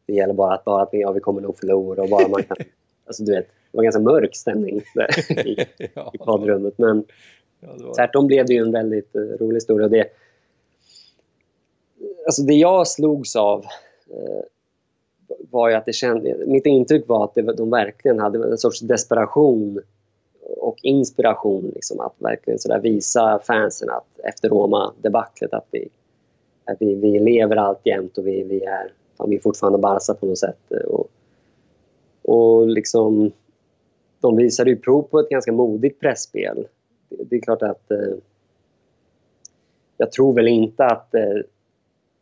[0.05, 2.57] det gäller bara att, bara att ja, vi kommer nog förlora och bara man kan...
[3.05, 6.11] alltså, du vet, det var ganska mörk stämning där, i, ja.
[6.13, 6.77] i poddrummet.
[6.77, 7.05] Men
[7.59, 7.93] ja, var...
[7.93, 9.87] tvärtom blev det ju en väldigt uh, rolig historia.
[9.87, 10.07] Det,
[12.25, 13.65] alltså det jag slogs av
[14.09, 14.41] eh,
[15.51, 18.79] var ju att det kände, mitt intryck var att det, de verkligen hade en sorts
[18.79, 19.81] desperation
[20.57, 25.89] och inspiration liksom, att verkligen så visa fansen att efter Roma-debaclet att vi,
[26.65, 30.25] att vi, vi lever alltjämt och vi, vi är ja, vi är fortfarande Barca på
[30.25, 30.71] något sätt.
[30.87, 31.07] Och,
[32.21, 33.31] och liksom,
[34.19, 36.67] de visade ju prov på ett ganska modigt pressspel.
[37.09, 38.15] Det, det är klart att eh,
[39.97, 41.37] jag tror väl inte att eh,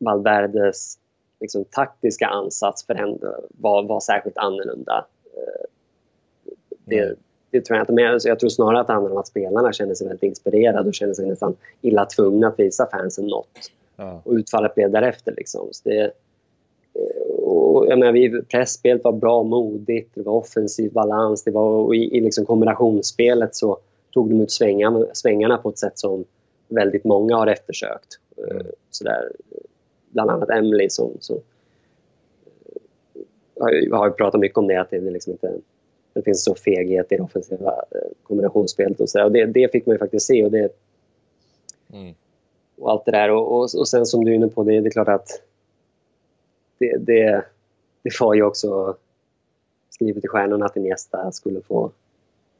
[0.02, 0.98] Valverdes
[1.40, 3.18] liksom, taktiska ansats för
[3.50, 5.06] var, var särskilt annorlunda.
[5.34, 5.66] Eh,
[6.86, 7.16] det,
[7.52, 7.94] det tror jag inte.
[7.94, 10.94] Men jag tror snarare att det handlar om att spelarna känner sig väldigt inspirerade och
[10.94, 13.72] känner sig nästan illa tvungna att visa fansen något.
[13.96, 14.22] Ja.
[14.26, 15.34] Och utfallet blev därefter.
[15.38, 15.68] Liksom.
[15.72, 16.12] Så det,
[17.44, 21.44] och, jag menar, vi, pressspelet var bra, modigt, det var offensiv balans.
[21.44, 23.78] Det var, i, i liksom kombinationsspelet så
[24.14, 26.26] tog de ut svängarna, svängarna på ett sätt som
[26.68, 28.20] väldigt många har eftersökt.
[28.52, 28.66] Mm.
[28.92, 29.32] Sådär,
[30.12, 31.39] bland annat Emily som, som
[33.60, 35.54] har, har pratat mycket om det, att det, liksom inte,
[36.13, 39.00] det finns så feghet i det offensiva eh, kombinationsspelet.
[39.00, 40.43] Och, så och det, det, fick man ju faktiskt se.
[40.43, 40.76] Och, det,
[41.93, 42.13] mm.
[42.78, 43.32] och allt det där.
[43.32, 45.41] Och, och, och, sen som du är inne på, det, det är klart att
[46.78, 47.45] det, det,
[48.04, 48.95] det var ju också
[49.89, 51.91] skrivet i stjärnorna att Iniesta skulle få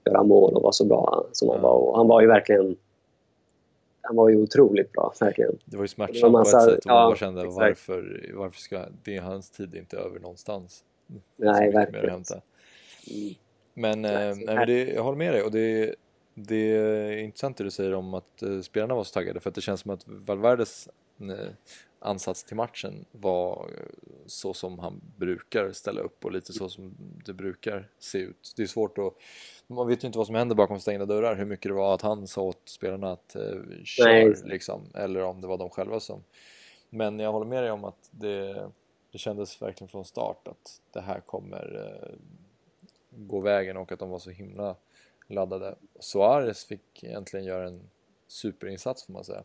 [0.06, 1.74] göra mål och vara så bra som han var.
[1.74, 2.76] Och han var ju verkligen
[4.02, 5.58] han var ju otroligt bra, verkligen.
[5.66, 8.86] Det var ju smärtsamt massa, på ett sätt och ja, man kände varför, varför ska,
[9.04, 10.84] det är hans tid inte över någonstans.
[11.36, 12.24] Nej, verkligen.
[13.74, 15.96] Men, Nej, äh, men det, jag håller med dig och det,
[16.34, 19.56] det är intressant det du säger om att uh, spelarna var så taggade för att
[19.56, 20.90] det känns som att Valverdes
[21.22, 21.34] uh,
[22.00, 23.70] ansats till matchen var
[24.32, 28.54] så som han brukar ställa upp och lite så som det brukar se ut.
[28.56, 29.14] Det är svårt att,
[29.68, 32.02] man vet ju inte vad som händer bakom stängda dörrar, hur mycket det var att
[32.02, 33.42] han sa åt spelarna att eh,
[33.84, 36.24] kör liksom, eller om det var de själva som.
[36.90, 38.70] Men jag håller med dig om att det,
[39.12, 42.16] det kändes verkligen från start att det här kommer eh,
[43.10, 44.76] gå vägen och att de var så himla
[45.28, 45.76] laddade.
[46.00, 47.90] Suarez fick egentligen göra en
[48.28, 49.44] superinsats får man säga.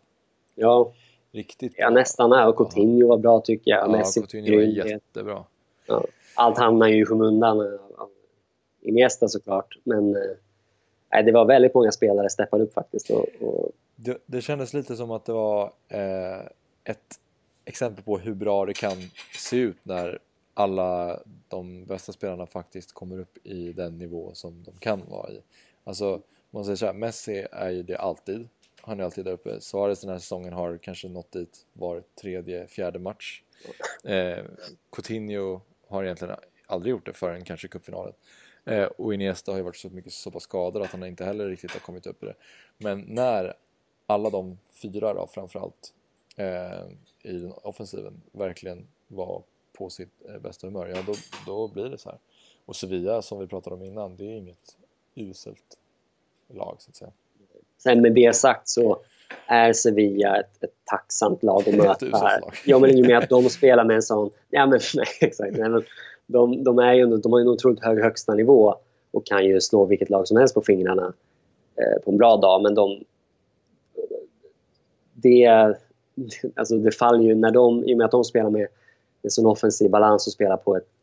[0.54, 0.92] Ja,
[1.36, 2.48] Riktigt Ja, nästan är.
[2.48, 3.84] Och Coutinho var bra tycker jag.
[3.84, 5.44] Ja, Messi Coutinho var jättebra.
[5.86, 6.04] Ja.
[6.34, 7.60] Allt hamnar ju i skymundan
[7.96, 8.08] av
[8.80, 9.78] Iniesta såklart.
[9.84, 13.10] Men eh, det var väldigt många spelare steppade upp faktiskt.
[13.10, 13.70] Och, och...
[13.96, 16.40] Det, det kändes lite som att det var eh,
[16.84, 17.20] ett
[17.64, 18.96] exempel på hur bra det kan
[19.38, 20.18] se ut när
[20.54, 25.40] alla de bästa spelarna faktiskt kommer upp i den nivå som de kan vara i.
[25.84, 26.20] Alltså,
[26.50, 28.48] man säger så här, Messi är ju det alltid
[28.86, 29.60] han är alltid där uppe.
[29.60, 33.42] Suarez den här säsongen har kanske nått dit var tredje, fjärde match.
[34.04, 34.44] Eh,
[34.92, 38.12] Coutinho har egentligen aldrig gjort det förrän kanske cupfinalen.
[38.64, 41.48] Eh, och Iniesta har ju varit så mycket så pass skadad att han inte heller
[41.48, 42.34] riktigt har kommit upp i det.
[42.78, 43.54] Men när
[44.06, 45.94] alla de fyra då framförallt
[46.36, 46.86] eh,
[47.22, 51.14] i den offensiven verkligen var på sitt eh, bästa humör, ja då,
[51.46, 52.18] då blir det så här.
[52.64, 54.76] Och Sevilla som vi pratade om innan, det är inget
[55.14, 55.78] uselt
[56.48, 57.12] lag så att säga.
[57.78, 58.98] Sen med det sagt så
[59.46, 62.40] är Sevilla ett, ett tacksamt lag att möta här.
[62.64, 64.30] Ja, men i och med att de spelar med en sån...
[64.50, 65.56] Ja, men, nej, exakt.
[65.58, 65.82] Nej, men
[66.26, 68.74] de, de, är ju, de har ju en otroligt hög högsta nivå.
[69.10, 71.12] och kan ju slå vilket lag som helst på fingrarna
[71.76, 72.62] eh, på en bra dag.
[72.62, 73.04] Men de...
[75.12, 75.46] Det,
[76.54, 78.66] alltså det faller ju när de, i och med att de spelar med
[79.22, 80.95] en sån offensiv balans och spelar på ett, ett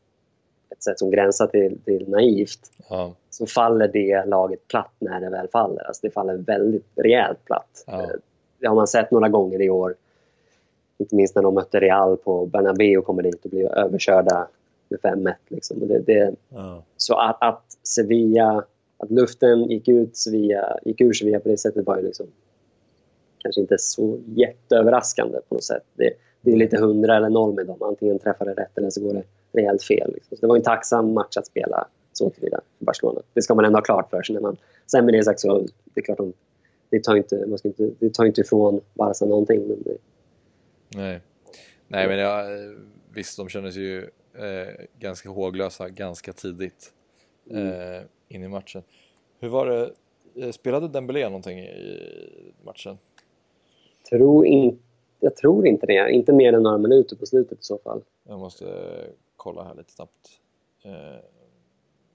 [0.83, 3.13] sätt som gränsar till, till naivt Ja.
[3.29, 5.83] så faller det laget platt när det väl faller.
[5.83, 7.83] Alltså det faller väldigt rejält platt.
[7.87, 8.01] Ja.
[8.03, 8.09] Eh,
[8.59, 9.95] Det har man sett några gånger i år.
[10.97, 14.47] Inte minst när de mötte Real på Bernabéu och kommer dit och blir överkörda
[14.89, 15.33] med 5-1.
[15.47, 15.87] Liksom.
[15.87, 16.83] Det, det, Ja.
[16.97, 18.63] så att, att Sevilla,
[18.97, 22.25] att luften gick, ut Sevilla, gick ur Sevilla på det sättet var ju liksom
[23.37, 25.83] kanske inte så jätteöverraskande på något sätt.
[25.93, 27.77] Det, det är lite hundra eller noll med dem.
[27.81, 30.13] Antingen träffar det rätt eller så går det rejält fel.
[30.13, 30.37] Liksom.
[30.37, 33.21] Så det var en tacksam match att spela så tillvida för Barcelona.
[33.33, 34.33] Det ska man ändå ha klart för sig.
[34.33, 34.57] När man,
[34.91, 36.33] sen med det sagt så det är klart de,
[36.89, 39.67] det tar inte, man ska inte, det tar inte ifrån Barca någonting.
[39.67, 39.97] Men det,
[40.95, 41.19] Nej.
[41.87, 42.71] Nej, men ja, eh,
[43.13, 43.99] visst, de kändes ju
[44.33, 46.93] eh, ganska håglösa ganska tidigt
[47.49, 48.83] eh, in i matchen.
[49.39, 49.91] Hur var det?
[50.35, 52.97] eh, Spelade Dembélé någonting i matchen?
[54.09, 54.79] tror in,
[55.19, 56.11] jag tror inte det.
[56.11, 58.01] Inte mer än några minuter på slutet i så fall.
[58.27, 58.65] Jag måste
[59.43, 60.39] kolla här lite snabbt.
[60.83, 61.19] Eh,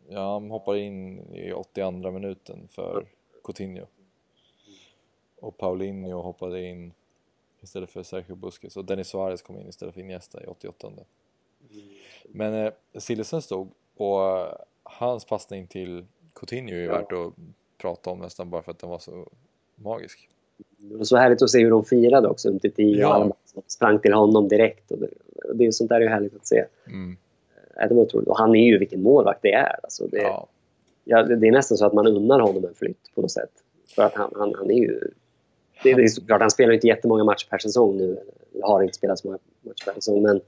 [0.09, 3.07] ja, han hoppade in i 82 minuten för
[3.45, 3.87] Coutinho.
[5.41, 6.93] Och Paulinho hoppade in
[7.61, 10.93] istället för Sergio Busquets och Denis Suarez kom in istället för Iniesta i 88
[12.25, 17.35] Men eh, Sillesen stod och eh, hans passning till Coutinho är värt att
[17.79, 19.31] prata om nästan bara för att den var så
[19.75, 20.29] magisk.
[20.77, 22.49] Det var så härligt att se hur de firade också.
[22.49, 23.33] Umtiti och Ja.
[23.67, 24.91] Sprang till honom direkt.
[24.91, 25.09] Och det,
[25.49, 26.65] och det är sånt där är härligt att se.
[26.87, 27.17] Mm.
[27.83, 28.29] Äh, Det var otroligt.
[28.29, 29.77] Och han är ju vilken målvakt det är.
[29.83, 30.49] Alltså det, Ja,
[31.05, 33.51] ja, det det är nästan så att man unnar honom en flytt på något sätt.
[33.95, 35.01] För att han, han, han är ju...
[35.83, 38.19] Det, det är såklart, han spelar inte jättemånga matcher per säsong nu.
[38.63, 40.23] Har inte spelat så många matcher per säsong.
[40.23, 40.41] Men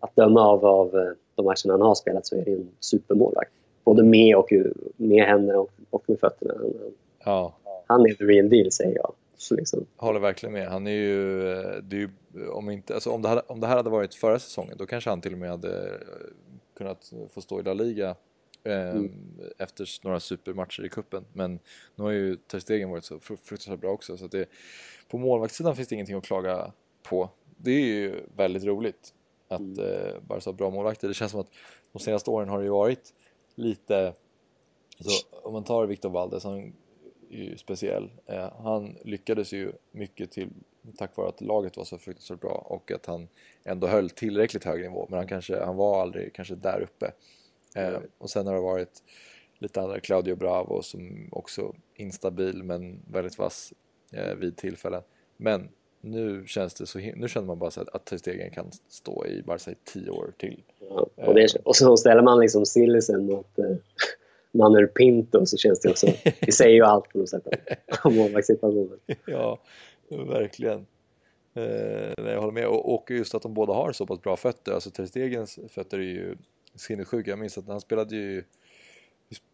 [0.00, 3.52] att döma av, av eh, de matcherna han har spelat så är det en supermålvakt.
[3.84, 4.52] Både med, och,
[4.96, 6.54] med händerna och, och med fötterna.
[6.56, 6.92] Han, han-
[7.24, 7.54] ja,
[7.86, 9.12] han är the real deal, säger jag.
[9.42, 9.86] Så liksom.
[9.96, 10.68] håller verkligen med.
[10.68, 11.58] Han är ju, eh,
[11.90, 12.10] är ju
[12.48, 15.10] om, inte, alltså om, det hade, om det här hade varit förra säsongen då kanske
[15.10, 16.00] han till och med hade eh,
[16.76, 18.16] kunnat få stå i La Liga
[18.64, 19.12] eh, Mm.
[19.58, 21.24] efter några supermatcher i kuppen.
[21.32, 21.58] Men
[21.94, 24.48] nu har ju Ter varit så fru- fruktansvärt bra också så det,
[25.08, 27.30] på målvaktssidan finns det ingenting att klaga på.
[27.56, 29.14] Det är ju väldigt roligt
[29.48, 29.78] att Mm.
[29.78, 31.08] eh, Barca har bra målvakter.
[31.08, 31.50] Det känns som att
[31.92, 33.14] de senaste åren har det ju varit
[33.54, 34.14] lite,
[34.98, 36.72] alltså, om man tar Victor Valdes, han
[37.32, 38.10] ju speciell.
[38.26, 40.48] Eh, han lyckades ju mycket till
[40.96, 43.28] tack vare att laget var så fruktansvärt bra och att han
[43.64, 47.12] ändå höll tillräckligt hög nivå men han, kanske, han var aldrig kanske där uppe.
[47.74, 48.02] Mm.
[48.18, 49.02] och sen har det varit
[49.58, 53.72] lite andra, Claudio Bravo som också instabil men väldigt vass
[54.12, 55.02] eh, vid tillfällen.
[55.36, 55.68] Men
[56.00, 59.70] nu känns det så, nu känner man bara så att, Ter kan stå i Barca
[59.70, 60.62] i tio år till.
[60.78, 63.58] Ja, och, det, och så ställer man liksom Sillisen mot
[64.54, 66.06] eh, Manuel Pinto så känns det också...
[66.40, 67.46] Det säger ju allt på något sätt
[68.04, 68.98] om- målvaktssituationen.
[69.26, 69.58] ja,
[70.08, 70.86] verkligen.
[71.54, 71.64] Eh,
[72.16, 72.66] jag håller med.
[72.66, 74.72] Och, just att de båda har så pass bra fötter.
[74.72, 76.36] Alltså Ter Stegens fötter är ju
[76.74, 77.30] sinnessjuka.
[77.30, 78.44] Jag minns att han spelade ju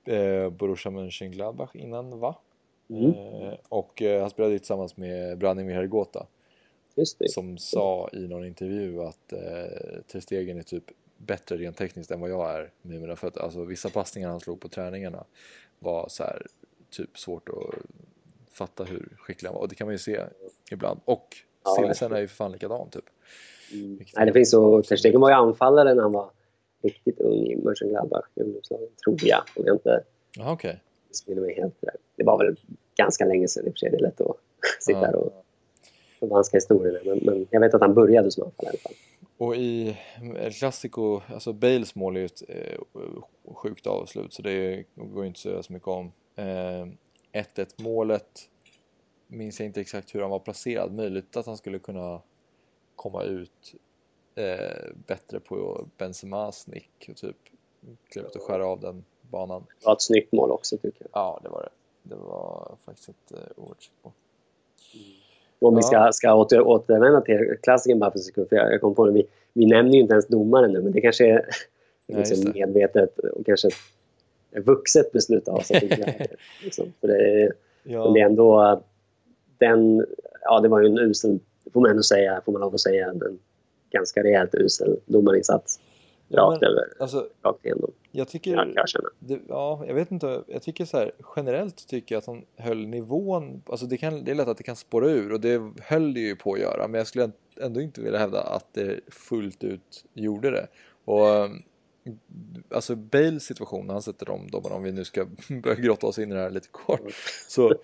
[0.05, 2.37] eh, Borussia Mönchengladbach innan va?
[2.91, 3.11] Mm.
[3.11, 6.27] Eh, och han spelade ju tillsammans med Branimir Hergota
[7.29, 9.39] som sa i någon intervju att eh,
[10.13, 10.85] Ter Stegen är typ
[11.19, 13.41] bättre rent tekniskt än vad jag är med mina fötter.
[13.41, 15.25] Alltså vissa passningar han slog på träningarna
[15.79, 16.47] var så här
[16.91, 17.75] typ svårt att
[18.51, 20.25] fatta hur skicklig han var och det kan man ju se
[20.71, 21.01] ibland.
[21.05, 23.05] Och Ja, Sillesen är ju för fan likadan typ.
[23.73, 23.97] Mm.
[23.97, 24.83] Vilket Nej, det finns så...
[24.83, 26.31] Ter Stegen var ju anfallare när han var
[26.83, 29.43] riktigt ung i Mönchengladbach i ungdomslagen, tror jag.
[29.57, 30.05] Om jag inte
[30.37, 30.83] Jaha okej.
[31.09, 31.81] missminner mig helt.
[31.81, 31.95] Där.
[32.17, 32.57] Det var väl
[32.97, 33.91] ganska länge sedan i och för sig.
[33.91, 34.37] Det är lätt att
[34.81, 35.05] sitta Ja.
[35.07, 35.45] här och
[36.19, 36.99] förvanska historierna.
[37.05, 38.95] Men, men jag vet att han började som anfallare i alla fall.
[39.38, 39.98] Och i
[40.37, 42.79] El Clasico, alltså Bales mål är ju ett eh,
[43.55, 46.12] sjukt avslut så det går ju inte att säga så mycket om.
[46.37, 46.87] Eh,
[47.33, 48.51] 1-1 målet
[49.27, 50.92] minns jag inte exakt hur han var placerad.
[50.92, 52.22] Möjligt att han skulle kunna
[52.96, 53.74] komma ut
[54.35, 57.37] eh, bättre på Benzemas nick och typ
[58.09, 59.66] kliva ut och skära av den banan.
[59.81, 61.11] Det var ett snyggt mål också, tycker jag.
[61.12, 61.70] Ja, det var det.
[62.03, 64.12] Det var faktiskt ett eh, oerhört snyggt mål.
[65.61, 68.81] Om vi ska, ska åter, återvända till klassiken bara för en sekund, för jag, jag
[68.81, 69.12] kom på det.
[69.12, 71.47] Vi, vi nämner ju inte ens domaren nu, men det kanske är
[72.18, 73.68] liksom medvetet och kanske
[74.53, 75.71] ett vuxet beslut av oss.
[76.64, 76.92] Liksom.
[77.01, 78.83] För det, är- Ja, men det är ändå
[79.59, 80.07] den,
[80.42, 81.38] ja det var ju en usel,
[81.73, 83.38] får man ändå säga, får man lov att säga, en
[83.90, 85.81] ganska rejält usel domarinsats.
[86.29, 88.51] Ja, Rakt men- över, alltså rakt igenom, jag tycker...
[88.51, 88.67] jag.
[89.19, 90.43] Det, ja, jag vet inte.
[90.47, 93.62] Jag tycker så här, generellt tycker jag att han höll nivån.
[93.67, 96.21] Alltså det, kan, det är lätt att det kan spåra ur och det höll det
[96.21, 96.88] ju på att göra.
[96.88, 100.67] Men jag skulle ändå inte vilja hävda att det fullt ut gjorde det.
[101.05, 101.25] Och,
[102.75, 105.27] alltså Bales situation när han sätter de dobbarna, om vi nu ska
[105.62, 107.12] börja grotta oss in i det här lite kort,
[107.49, 107.75] så,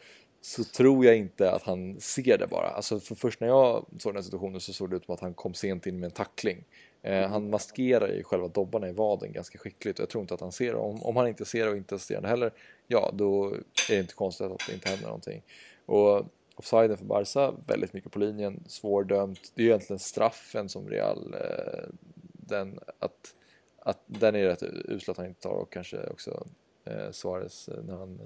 [0.44, 2.68] så tror jag inte att han ser det bara.
[2.68, 5.20] Alltså för först när jag såg den här situationen så såg det ut som att
[5.20, 6.64] han kom sent in med en tackling.
[7.02, 10.40] Eh, han maskerar ju själva dobbarna i vaden ganska skickligt och jag tror inte att
[10.40, 10.78] han ser det.
[10.78, 12.52] Om, om han inte ser det och inte ser det heller,
[12.86, 15.42] ja då är det inte konstigt att det inte händer någonting.
[15.86, 19.52] Och offsiden för Barca, väldigt mycket på linjen, svårdömt.
[19.54, 21.84] Det är ju egentligen straffen som Real, eh,
[22.32, 23.34] den, att,
[23.78, 26.46] att den är rätt usel att han inte tar och kanske också
[26.84, 28.20] eh, Suarez eh, när han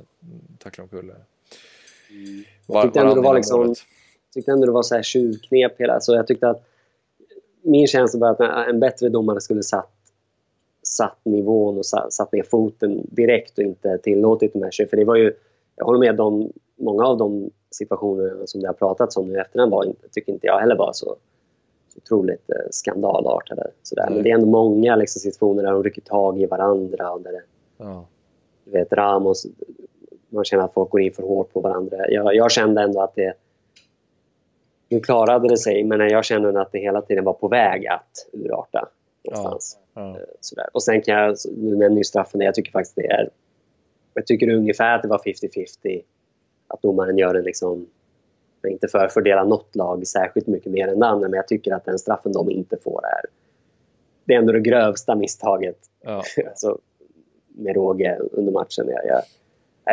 [0.58, 1.12] tacklar omkull.
[2.10, 2.44] Mm.
[2.66, 3.74] Jag tyckte ändå det var liksom,
[4.34, 6.62] tyckte ändå det var så här tjuvknep hela, så jag tyckte att
[7.62, 9.90] min känsla var att en bättre domare skulle satt,
[10.82, 15.04] satt nivån och satt, satt ner foten direkt och inte tillåtit de här För det
[15.04, 15.32] var ju,
[15.76, 19.40] jag håller med om många av de situationer som det har pratats om nu i
[19.40, 21.16] efterhand var inte, tycker inte jag heller var så,
[21.98, 23.70] otroligt eh, skandalartade.
[23.82, 24.10] Sådär.
[24.10, 27.32] Men det är ändå många liksom, situationer där de rycker tag i varandra och där
[27.32, 27.42] det,
[27.76, 28.06] ja.
[28.64, 29.46] du vet, Ramos,
[30.28, 32.10] man känner att folk går in för hårt på varandra.
[32.10, 33.34] Jag, jag kände ändå att det
[34.88, 38.26] nu klarade det sig, men jag kände att det hela tiden var på väg att
[38.32, 38.88] urarta
[39.24, 39.78] någonstans.
[39.94, 40.16] Ja, ja.
[40.16, 40.66] Eh, sådär.
[40.72, 43.30] Och sen kan jag, nu nämner ju straffen, jag tycker faktiskt det är...
[44.14, 46.02] Jag tycker ungefär att det var 50-50
[46.68, 47.86] att domaren gör en liksom...
[48.68, 51.72] Inte för att fördela något lag särskilt mycket mer än det andra, men jag tycker
[51.72, 53.24] att den straffen de inte får är...
[54.24, 56.22] Det är ändå det grövsta misstaget ja.
[56.48, 56.78] alltså,
[57.48, 58.88] med råge under matchen.
[58.88, 59.22] Jag, jag,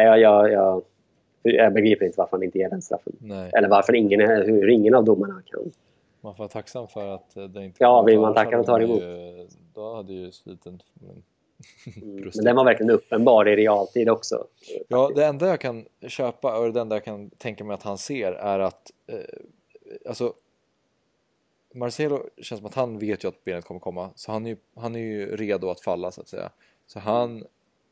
[0.03, 0.84] jag, jag, jag
[1.51, 3.13] jag begriper inte varför han inte ger den straffen.
[3.19, 3.51] Nej.
[3.58, 5.71] Eller varför ingen, hur ingen av domarna kan.
[6.21, 9.01] Man får vara tacksam för att det inte Ja, vill man tacka och ta emot.
[9.01, 10.81] Ju, då hade ju sliten...
[10.93, 11.23] Men,
[12.03, 14.47] mm, men den var verkligen uppenbar i realtid också.
[14.88, 17.97] Ja, det enda jag kan köpa och det enda jag kan tänka mig att han
[17.97, 19.17] ser är att eh,
[20.10, 20.34] alltså
[21.73, 24.58] Marcelo känns som att han vet ju att benet kommer komma så han är ju,
[24.75, 26.49] han är ju redo att falla så att säga.
[26.88, 27.43] Så han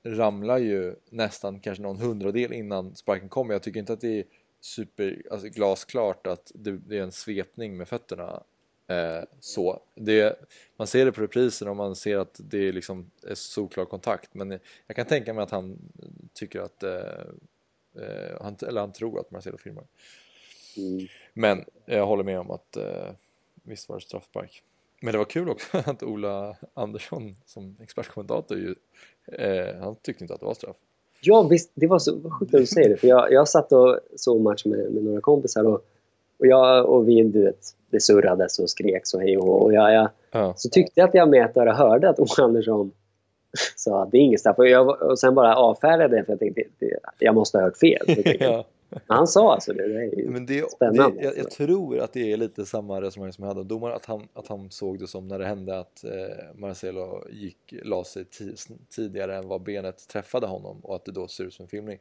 [0.04, 3.54] ramlar ju nästan kanske någon hundradel innan sparken kommer.
[3.54, 4.26] Jag tycker inte att det är
[4.62, 8.44] super alltså glasklart att det, det är en svepning med fötterna.
[8.88, 9.82] Eh, så.
[9.96, 10.40] Det,
[10.78, 14.34] man ser det på reprisen och man ser att det är liksom är solklar kontakt
[14.34, 15.80] men jag kan tänka mig att han
[16.34, 16.92] tycker att eh,
[17.96, 19.86] eh han, eller han tror att Marcelo filmar.
[20.78, 21.08] Mm.
[21.34, 23.12] Men jag håller med om att eh,
[23.64, 24.64] visst var det straffspark.
[25.02, 28.76] Men det var kul också att Ola Andersson som expertkommentator ju,
[29.32, 30.76] eh, han tyckte inte att det var straff.
[31.22, 32.98] Ja visst, det var så sjukt att du säger det.
[32.98, 35.86] För jag, jag satt och såg match med, med några kompisar och,
[36.40, 37.60] och, jag, och vi, du vet,
[37.90, 40.54] det surrades och skreks och hej och, och jag, jag ja.
[40.58, 42.92] Så tyckte jag att jag med och hörde att Ola Andersson
[43.76, 44.58] sa att det är inget straff.
[44.58, 47.78] Och, jag, och sen bara avfärdade det för jag tänkte det, jag måste ha hört
[47.78, 48.06] fel.
[48.40, 48.66] ja.
[49.08, 51.18] Han sa alltså det, det är Men det, spännande.
[51.18, 53.96] Det, jag, jag, tror att det är lite samma resonemang som jag hade om domaren,
[53.96, 58.04] att han, att han såg det som när det hände att eh, Marcelo gick, la
[58.04, 58.26] sig
[58.90, 62.00] tidigare än vad benet träffade honom och att det då ser ut som en filmning.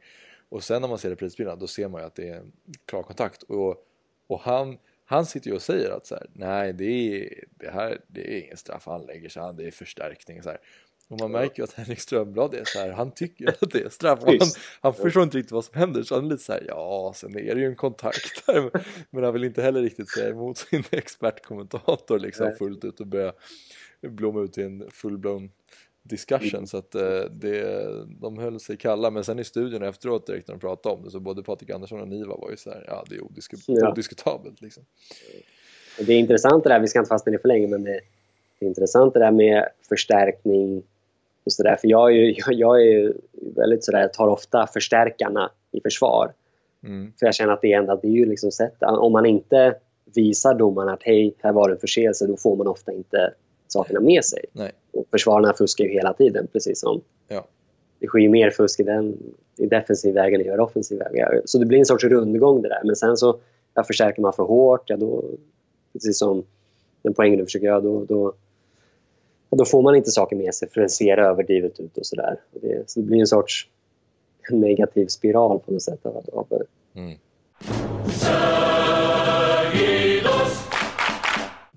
[0.49, 2.51] Och sen när man ser reprisbilderna då ser man ju att det är en
[2.85, 3.85] klar kontakt och,
[4.27, 8.01] och han, han sitter ju och säger att så här, nej det, är, det här
[8.07, 10.59] det är ingen straff, han lägger sig, det är förstärkning så här.
[11.07, 13.89] Och man märker ju att Henrik Strömblad är så här, han tycker att det är
[13.89, 14.19] straff.
[14.25, 14.37] Han,
[14.81, 17.37] han förstår inte riktigt vad som händer så han är lite så här, ja sen
[17.37, 18.69] är det ju en kontakt där.
[19.09, 22.55] Men han vill inte heller riktigt säga emot sin expertkommentator liksom Nej.
[22.55, 23.33] fullt ut och börja
[24.01, 25.49] blomma ut i en full-blown
[26.03, 27.87] discussion så att eh, det,
[28.21, 31.11] de höll sig kalla men sen i studion efteråt direkt när de pratade om det
[31.11, 33.91] så både Patrik Andersson och Niva var ju så här, ja det är odisk ja.
[33.91, 34.83] odiskutabelt liksom.
[35.97, 37.99] Det är intressant det där, vi ska inte fastna i det för länge men det,
[38.59, 40.83] det är intressant det där med förstärkning
[41.45, 41.75] och så där.
[41.75, 43.13] För jag är ju, jag är ju
[43.55, 46.33] väldigt sådär, tar ofta förstärkarna i försvar.
[46.83, 47.13] Mm.
[47.19, 49.75] För jag känner att det är enda, det är ju liksom sätt, om man inte
[50.15, 53.33] visar domaren att hej, här var det en förseelse, då får man ofta inte
[53.67, 54.45] sakerna med sig.
[54.51, 54.71] Nej.
[54.91, 57.45] Och försvararna fuskar ju hela tiden, precis som ja.
[57.99, 59.17] det sker ju mer fusk i, den,
[59.57, 61.41] i defensiv väg än i offensiv väg.
[61.45, 62.81] Så det blir en sorts rundgång det där.
[62.83, 63.39] Men sen så
[63.73, 65.23] ja, förstärker man för hårt, ja då,
[65.93, 66.43] precis som
[67.01, 68.33] den poängen du försöker göra, då, då
[69.57, 72.39] då får man inte saker med sig för det ser överdrivet ut och sådär.
[72.51, 73.69] Det, så det blir en sorts
[74.51, 76.05] negativ spiral på något sätt.
[76.05, 76.47] Av, av
[76.93, 77.17] mm.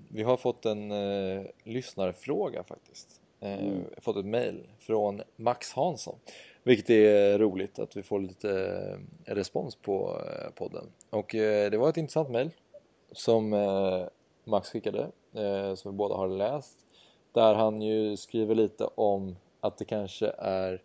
[0.09, 3.21] Vi har fått en eh, lyssnarfråga faktiskt.
[3.39, 3.83] Eh, mm.
[3.97, 6.15] fått ett mail från Max Hansson.
[6.63, 8.51] Vilket är roligt att vi får lite
[9.25, 10.85] eh, respons på eh, podden.
[11.09, 12.49] Och eh, det var ett intressant mail
[13.11, 14.03] som eh,
[14.43, 15.07] Max skickade.
[15.75, 16.86] som vi båda har läst.
[17.37, 20.81] Där han ju skriver lite om att det kanske är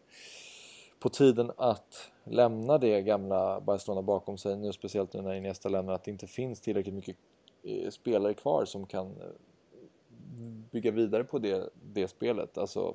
[0.99, 5.93] på tiden att lämna det gamla Barcelona bakom sig nu speciellt nu när Iniesta lämnar
[5.93, 7.17] att det inte finns tillräckligt mycket
[7.63, 9.13] eh, spelare kvar som kan eh,
[10.71, 12.95] bygga vidare på det, det spelet, alltså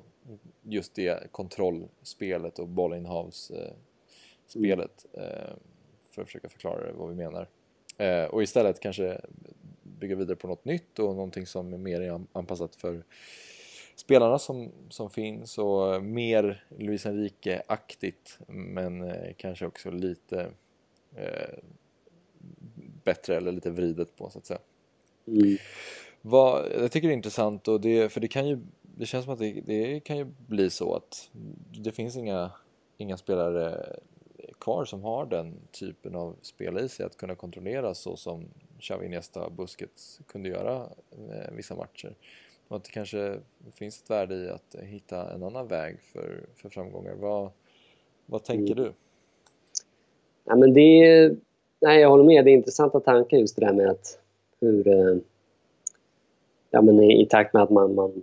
[0.62, 5.58] just det kontrollspelet och bollinnehavsspelet eh, mm.
[6.10, 7.48] för att försöka förklara vad vi menar.
[8.30, 9.20] Och istället kanske
[9.98, 13.04] bygga vidare på något nytt och någonting som är mer anpassat för
[13.96, 20.50] spelarna som, som finns och mer Luis Enrique-aktigt men eh, kanske också lite
[21.14, 21.58] eh,
[23.04, 24.60] bättre eller lite vridet på så att säga.
[25.26, 25.56] Mm.
[26.20, 28.60] Vad, jag tycker det är intressant och det, för det kan ju
[28.98, 31.30] det känns som att det, det, kan ju bli så att
[31.78, 32.50] det finns inga,
[32.96, 33.96] inga spelare
[34.60, 38.44] kvar som har den typen av spel i sig att kunna kontrollera så som
[38.80, 40.76] Xavi Iniesta Busquets kunde göra
[41.10, 42.14] eh, vissa matcher.
[42.68, 43.40] Och att det kanske
[43.74, 47.14] finns ett värde i att hitta en annan väg för, för framgångar.
[47.14, 47.50] Vad,
[48.26, 48.84] vad tänker mm.
[48.84, 48.92] du?
[50.44, 51.36] Ja, men det är,
[51.80, 54.20] nej, jag håller med, det är intressanta tankar just det där med att
[54.60, 54.88] hur...
[54.88, 55.16] Eh,
[56.70, 58.22] ja, men i, i takt med att man, man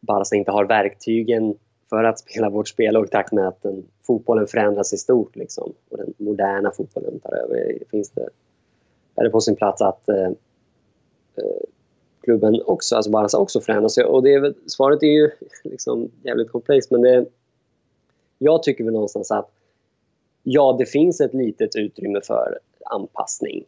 [0.00, 1.58] Barca inte har verktygen
[1.90, 5.36] för att spela vårt spel och i takt med att den, fotbollen förändras i stort
[5.36, 8.28] liksom, och den moderna fotbollen tar över, finns det,
[9.16, 10.26] är det på sin plats att eh,
[11.36, 11.64] eh
[12.22, 13.98] klubben också, alltså Barca också förändras.
[13.98, 15.30] Och det är, svaret är ju
[15.64, 17.26] liksom jävligt komplext men det,
[18.38, 19.50] jag tycker väl någonstans att
[20.42, 23.64] ja, det finns ett litet utrymme för anpassning.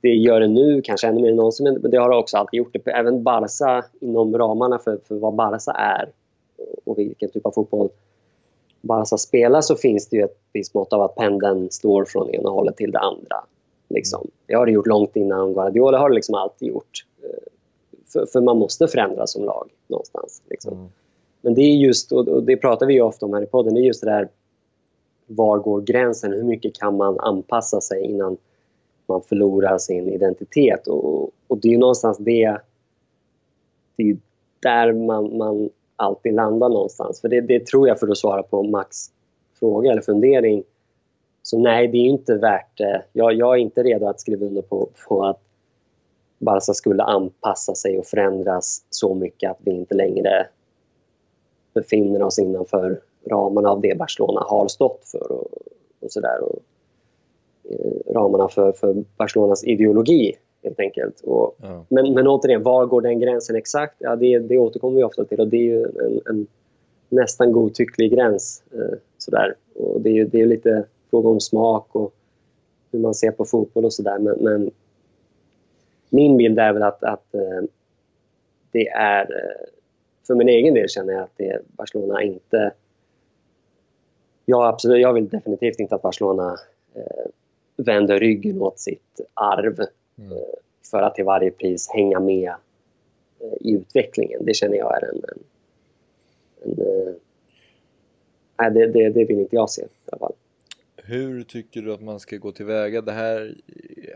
[0.00, 2.58] Det gör det nu, kanske ännu mer än någonsin, men det har det också alltid
[2.58, 2.76] gjort.
[2.86, 6.08] Även Barca, inom ramarna för, för vad Barca är
[6.84, 7.88] och vilken typ av fotboll
[8.80, 12.50] Barca spelar så finns det ju ett visst mått av att pendeln slår från ena
[12.50, 13.44] hållet till det andra.
[13.88, 14.30] Liksom.
[14.46, 17.06] Det har det gjort långt innan Guardiola har det liksom alltid gjort.
[18.12, 20.42] För, för, man måste förändras som lag någonstans.
[20.50, 20.72] Liksom.
[20.72, 20.88] Mm.
[21.40, 23.84] Men det är just, och det pratar vi ofta om här i podden, det är
[23.84, 24.28] just det där
[25.26, 26.32] var går gränsen?
[26.32, 28.36] Hur mycket kan man anpassa sig innan
[29.06, 30.86] man förlorar sin identitet?
[30.86, 32.58] Och, och det är någonstans det,
[33.96, 34.16] det är
[34.60, 37.20] där man, man alltid landar någonstans.
[37.20, 38.96] För det, det, tror jag, för att svara på Max
[39.58, 40.64] fråga eller fundering,
[41.42, 43.04] så nej, det är inte värt det.
[43.12, 45.40] Jag, jag är inte redo att skriva under på, på att
[46.38, 50.46] Barca skulle anpassa sig och förändras så mycket att vi inte längre
[51.74, 55.48] befinner oss innanför ramarna av det Barcelona har stått för och,
[56.00, 56.38] och sådär.
[57.70, 61.20] Eh, ramarna för, för Barcelonas ideologi helt enkelt.
[61.20, 61.84] Och, ja.
[61.88, 63.94] men, men återigen, var går den gränsen exakt?
[63.98, 66.46] Ja, det, det återkommer vi ofta till och det är ju en, en
[67.08, 68.62] nästan godtycklig gräns.
[68.72, 69.54] Eh, sådär.
[69.74, 72.14] Och det är ju det är lite fråga om smak och
[72.92, 74.18] hur man ser på fotboll och sådär.
[74.18, 74.70] Men, men,
[76.12, 77.62] min bild är väl att, att eh,
[78.70, 79.22] det är...
[79.22, 79.66] Eh,
[80.26, 82.72] för min egen del känner jag att det Barcelona inte...
[84.44, 86.56] Jag, absolut, jag vill definitivt inte att Barcelona
[86.94, 87.30] eh,
[87.76, 89.80] vänder ryggen åt sitt arv
[90.20, 90.32] mm.
[90.32, 90.38] eh,
[90.90, 92.54] för att till varje pris hänga med
[93.40, 94.44] eh, i utvecklingen.
[94.44, 95.16] Det känner jag är en...
[95.16, 95.44] en,
[96.62, 97.14] en eh,
[98.58, 100.32] nej, det, det, det, vill inte jag se i alla fall.
[100.96, 103.00] Hur tycker du att man ska gå tillväga?
[103.00, 103.54] Det här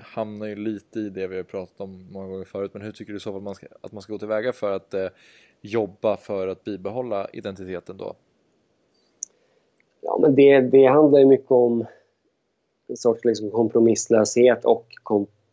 [0.00, 3.12] hamnar ju lite i det vi har pratat om många gånger förut, men hur tycker
[3.12, 5.06] du så fall man ska, att man ska gå tillväga för att eh,
[5.60, 8.14] jobba för att bibehålla identiteten då?
[10.00, 11.86] Ja, men det, det handlar ju mycket om
[12.86, 14.86] en sorts liksom kompromisslöshet och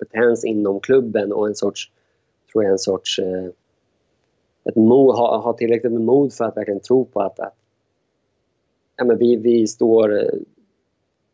[0.01, 1.91] kompetens inom klubben och en sorts,
[2.51, 3.49] tror jag, en sorts eh,
[4.63, 7.55] ett mod, ha, ha tillräckligt med mod för att verkligen tro på att, att
[8.97, 10.31] ja, men vi, vi står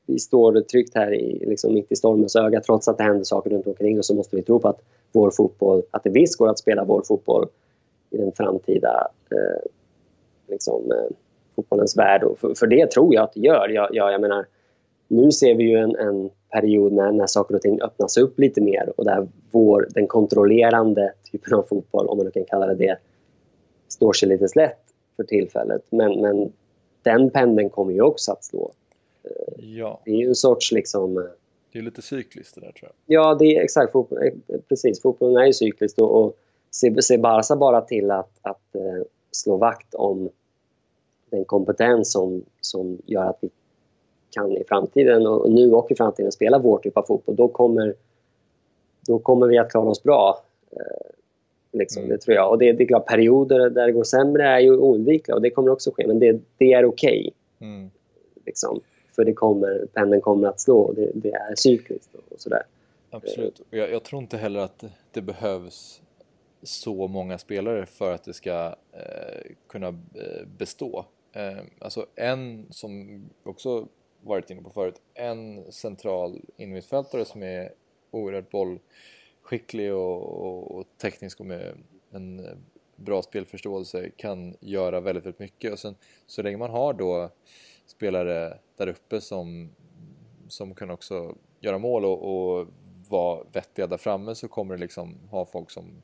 [0.05, 3.49] vi står tryggt här i, liksom mitt i stormens öga trots att det händer saker
[3.49, 6.49] runt omkring och så måste vi tro på att vår fotboll, att det visst går
[6.49, 7.47] att spela vår fotboll
[8.09, 9.69] i den framtida eh,
[10.47, 11.15] liksom, eh,
[11.55, 12.23] fotbollens värld.
[12.23, 13.69] Och för, för, det tror jag att det gör.
[13.69, 14.45] Jag, jag, jag menar,
[15.07, 18.61] nu ser vi ju en, en period när, när saker och ting öppnas upp lite
[18.61, 22.75] mer och där vår, den kontrollerande typen av fotboll, om man nu kan kalla det
[22.75, 22.97] det,
[23.87, 24.79] står sig lite slätt
[25.15, 25.81] för tillfället.
[25.89, 26.53] Men, men
[27.01, 28.71] den pendeln kommer ju också att slå.
[29.57, 30.01] Ja.
[30.05, 31.17] Det är ju en sorts liksom...
[31.17, 31.23] Eh,
[31.71, 33.21] det är lite cykliskt det där tror jag.
[33.21, 33.91] Ja, det är exakt.
[33.91, 35.01] Fotboll, eh, precis.
[35.01, 36.37] Fotbollen är ju cykliskt och, och
[36.71, 40.29] ser, ser Barca bara till att, att uh, slå vakt om
[41.29, 43.49] den kompetens som, som gör att vi
[44.31, 47.95] kan i framtiden och nu och i framtiden spela vår typ av fotboll, då kommer,
[49.07, 50.43] då kommer vi att klara oss bra.
[50.73, 52.09] Uh, liksom, mm.
[52.09, 52.49] Det tror jag.
[52.49, 55.49] Och det, det är klart, perioder där det går sämre är ju oundvikliga och det
[55.49, 57.33] kommer också ske, men det, det är okej.
[57.57, 57.69] Okay.
[57.69, 57.89] Mm.
[58.45, 58.81] Liksom.
[59.15, 62.63] För det kommer, pendeln kommer att slå, det, det är cykliskt och sådär.
[63.09, 66.01] Absolut, jag, jag, tror inte heller att det behövs
[66.63, 71.05] så många spelare för att det ska eh, kunna eh, bestå.
[71.33, 73.87] Eh, alltså en som också
[74.21, 77.73] varit inne på förut, en central innermittfältare som är
[78.11, 81.77] oerhört bollskicklig och, och, och teknisk och med
[82.11, 82.47] en
[82.95, 85.73] bra spelförståelse kan göra väldigt, väldigt mycket.
[85.73, 85.95] Och sen
[86.25, 87.29] så länge man har då
[87.85, 89.69] spelare där uppe som,
[90.47, 92.67] som kan också göra mål och, och
[93.09, 96.03] vara vettiga där framme så kommer det liksom ha folk som,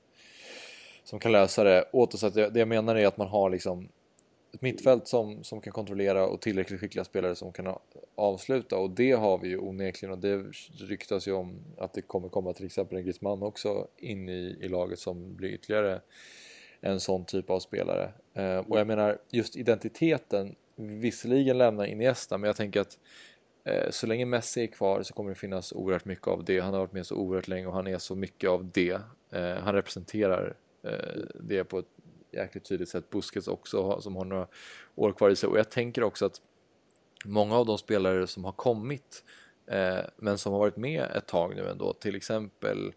[1.03, 2.22] som kan lösa det åt oss.
[2.22, 3.89] det, det jag menar är att man har liksom
[4.54, 7.76] ett mittfält som, som kan kontrollera och tillräckligt skickliga spelare som kan
[8.16, 10.43] avsluta och det har vi ju onekligen och det
[10.80, 14.68] ryktas ju om att det kommer komma till exempel en Griezmann också in i, i
[14.68, 16.01] laget som blir ytterligare
[16.82, 18.12] en sån typ av spelare.
[18.34, 22.99] Eh, och jag menar just identiteten, visserligen lämnar Iniesta men jag tänker att
[23.64, 26.60] eh, så länge Messi är kvar så kommer det finnas oerhört mycket av det.
[26.60, 29.01] Han har varit med så oerhört länge och han är så mycket av det.
[29.32, 31.86] Eh, han representerar eh, det på ett
[32.34, 34.47] jäkligt tydligt sett Busquets också som har några
[34.95, 35.49] år kvar i sig.
[35.49, 36.41] Och jag tänker också att
[37.25, 39.23] många av de spelare som har kommit
[39.67, 42.93] eh, men som har varit med ett tag nu ändå, till exempel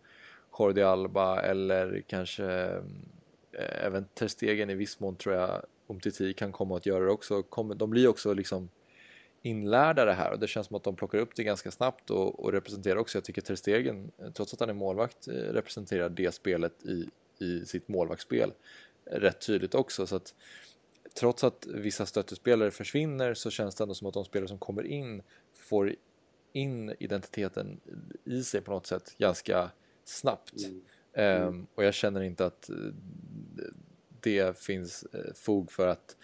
[0.59, 2.45] Jordi Alba eller kanske
[3.53, 7.11] eh, även Ter Stegen i viss mån tror jag Umtiti kan komma att göra det
[7.11, 7.43] också.
[7.77, 8.69] de blir också liksom
[9.43, 12.45] inlärda det här och det känns som att de plockar upp det ganska snabbt och,
[12.45, 16.09] och representerar också, jag tycker Ter Stegen, eh, trots att han är målvakt, eh, representerar
[16.09, 17.09] det spelet i,
[17.39, 18.53] i sitt målvaktsspel
[19.07, 20.07] rätt tydligt också.
[20.07, 20.35] Så att
[21.15, 24.87] trots att vissa stöttespelare försvinner så känns det ändå som att de spelare som kommer
[24.87, 25.23] in
[25.55, 25.95] får
[26.53, 27.81] in identiteten
[28.25, 29.71] i sig på något sätt ganska
[30.05, 30.65] snabbt.
[30.65, 30.83] Mm.
[31.13, 31.49] Mm.
[31.49, 32.77] Um, och jag känner inte att eh,
[34.21, 36.17] det finns eh, fog för att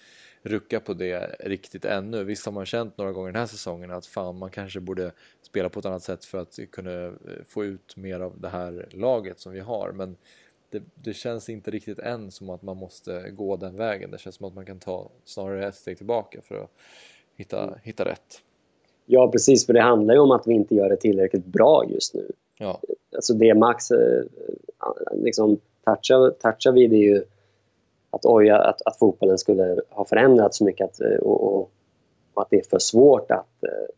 [0.42, 2.24] rucka på det riktigt ännu.
[2.24, 5.12] Visst har man känt några gånger den här säsongen att fan man kanske borde
[5.42, 7.14] spela på ett annat sätt för att kunna eh,
[7.48, 10.16] få ut mer av det här laget som vi har men
[10.72, 14.10] det, det, känns inte riktigt än som att man måste gå den vägen.
[14.10, 16.70] Det känns som att man kan ta snarare ett steg tillbaka för att
[17.36, 17.74] hitta, mm.
[17.82, 18.42] hitta rätt.
[19.06, 19.66] Ja, precis.
[19.66, 22.32] För det handlar ju om att vi inte gör det tillräckligt bra just nu.
[22.58, 22.80] Ja.
[23.14, 24.24] Alltså det Max eh,
[25.12, 27.24] liksom touchar, touchar vid är ju
[28.10, 31.70] att, oj, att, att fotbollen skulle ha förändrats så mycket att, eh, och, och,
[32.34, 33.62] och, att det är för svårt att...
[33.62, 33.94] Eh,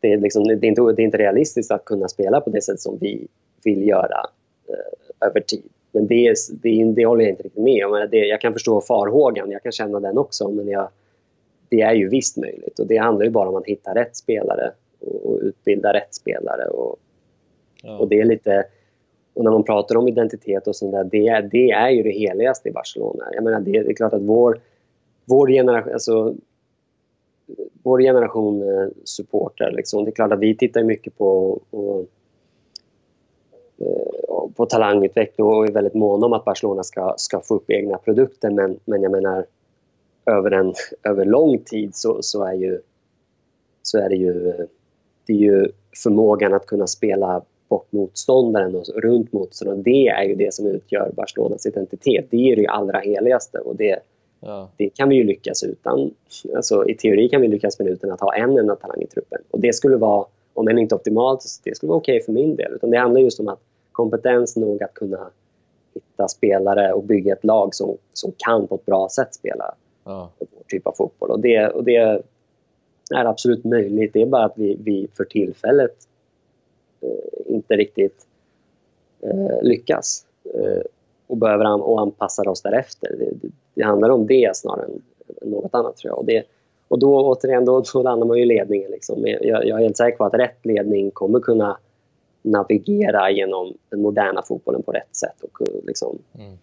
[0.00, 2.62] det är, liksom, det, är inte, det är inte realistiskt att kunna spela på det
[2.62, 3.28] sätt som vi
[3.64, 4.26] vill göra
[5.26, 5.70] över tid.
[5.92, 8.08] Men det, det, det håller jag inte riktigt med om.
[8.10, 10.48] Jag kan förstå farhågan, jag kan känna den också.
[10.48, 10.88] Men jag,
[11.68, 12.78] det är ju visst möjligt.
[12.78, 16.64] Och det handlar ju bara om att hitta rätt spelare och, och utbilda rätt spelare.
[16.64, 16.96] Och,
[17.82, 17.98] ja.
[17.98, 18.64] och det är lite...
[19.34, 22.68] Och när man pratar om identitet och sånt där, det, det är ju det heligaste
[22.68, 23.24] i Barcelona.
[23.32, 24.60] Jag menar, det, är klart att vår,
[25.24, 26.34] vår generation, alltså,
[27.82, 32.06] vår generation eh, supportrar, liksom, det är klart att vi tittar mycket på och,
[33.78, 34.23] Eh,
[34.56, 38.50] på talangutveckling och är väldigt måna om att Barcelona ska, ska få upp egna produkter.
[38.50, 39.46] Men, men jag menar,
[40.26, 42.80] över, en, över lång tid så, så, är ju,
[43.82, 44.52] så är det ju,
[45.26, 45.68] det är ju
[46.02, 49.82] förmågan att kunna spela bort motståndaren och runt motståndaren.
[49.82, 52.26] Det är ju det som utgör Barcelonas identitet.
[52.30, 53.98] Det är det allra heligaste och det,
[54.40, 54.68] ja.
[54.76, 56.14] det kan vi ju lyckas utan.
[56.56, 59.38] Alltså, I teori kan vi lyckas med utan att ha en enda talang i truppen.
[59.50, 62.56] Och det skulle vara om än inte optimalt, det skulle vara okej okay för min
[62.56, 62.72] del.
[62.72, 63.60] Utan det handlar just om att
[63.94, 65.30] kompetens nog att kunna
[65.94, 69.74] hitta spelare och bygga ett lag som, som kan på ett bra sätt spela
[70.04, 70.30] ja.
[70.38, 71.30] vår typ av fotboll.
[71.30, 71.96] Och det, och det
[73.14, 74.12] är absolut möjligt.
[74.12, 75.96] Det är bara att vi, vi för tillfället
[77.00, 78.26] eh, inte riktigt
[79.20, 80.82] eh, lyckas eh,
[81.26, 83.16] och behöver an och anpassa oss därefter.
[83.18, 85.02] Det, det, det, handlar om det snarare än,
[85.50, 86.18] något annat tror jag.
[86.18, 86.44] Och det,
[86.88, 88.90] och då återigen, då, då landar man ju i ledningen.
[88.90, 89.26] Liksom.
[89.26, 91.78] Jag, jag är helt säker på att rätt ledning kommer kunna
[92.44, 95.42] navigera genom den moderna fotbollen på rätt sätt.
[95.42, 96.58] Och, liksom, mm.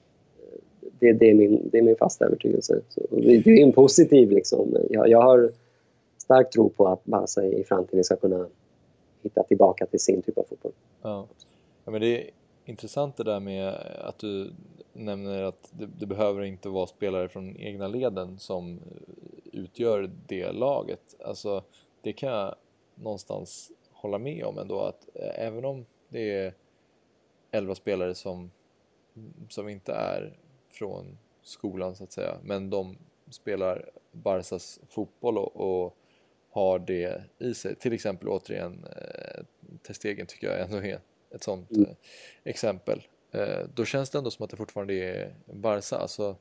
[1.00, 2.82] det, det, är min, det är min fasta övertygelse.
[2.90, 4.32] Så, det, det är en positiv.
[4.32, 4.78] Liksom.
[4.90, 5.52] Jag, jag har
[6.18, 8.48] stark tro på att Barca i framtiden ska kunna
[9.24, 10.72] hitta tillbaka till sin typ av fotboll.
[11.02, 11.28] Ja.
[11.86, 12.30] ja men det är
[12.66, 14.52] intressant det där med att du
[14.94, 18.80] nämner att det, det, behöver inte vara spelare från egna leden som
[19.52, 21.16] utgör det laget.
[21.26, 21.64] Alltså,
[22.02, 22.56] det kan jag
[22.96, 23.72] någonstans
[24.02, 26.54] hålla med om ändå att eh, även om det är
[27.52, 28.52] 11 spelare som,
[29.50, 30.38] som inte är
[30.70, 32.98] från skolan så att säga, men de
[33.30, 35.98] spelar Barsas fotboll och, och
[36.50, 37.76] har det i sig.
[37.76, 39.44] Till exempel återigen eh,
[39.84, 41.00] Testegen tycker jag ändå är
[41.30, 41.90] ett sånt mm.
[41.90, 41.96] eh,
[42.44, 43.04] exempel.
[43.32, 45.96] Eh, då känns det ändå som att det fortfarande är Barca.
[45.96, 46.36] Alltså,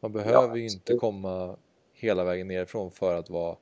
[0.00, 1.56] man behöver ja, ju inte komma
[1.92, 3.56] hela vägen nerifrån för att vara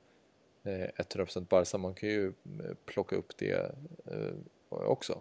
[0.64, 1.78] 100% Barca.
[1.78, 3.52] Man kan ju eh, plocka upp det
[4.10, 4.34] eh,
[4.68, 5.20] också.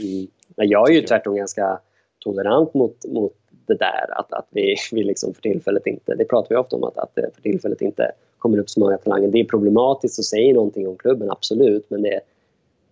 [0.00, 0.26] Mm.
[0.56, 1.80] Jag är ju tvärtom ganska
[2.18, 3.34] tolerant mot, mot
[3.66, 6.84] det där att, att vi, vi liksom för tillfället inte, det pratar vi ofta om,
[6.84, 9.28] att, att det för tillfället inte kommer upp så många talanger.
[9.28, 12.20] Det är problematiskt och säger någonting om klubben, absolut, men det,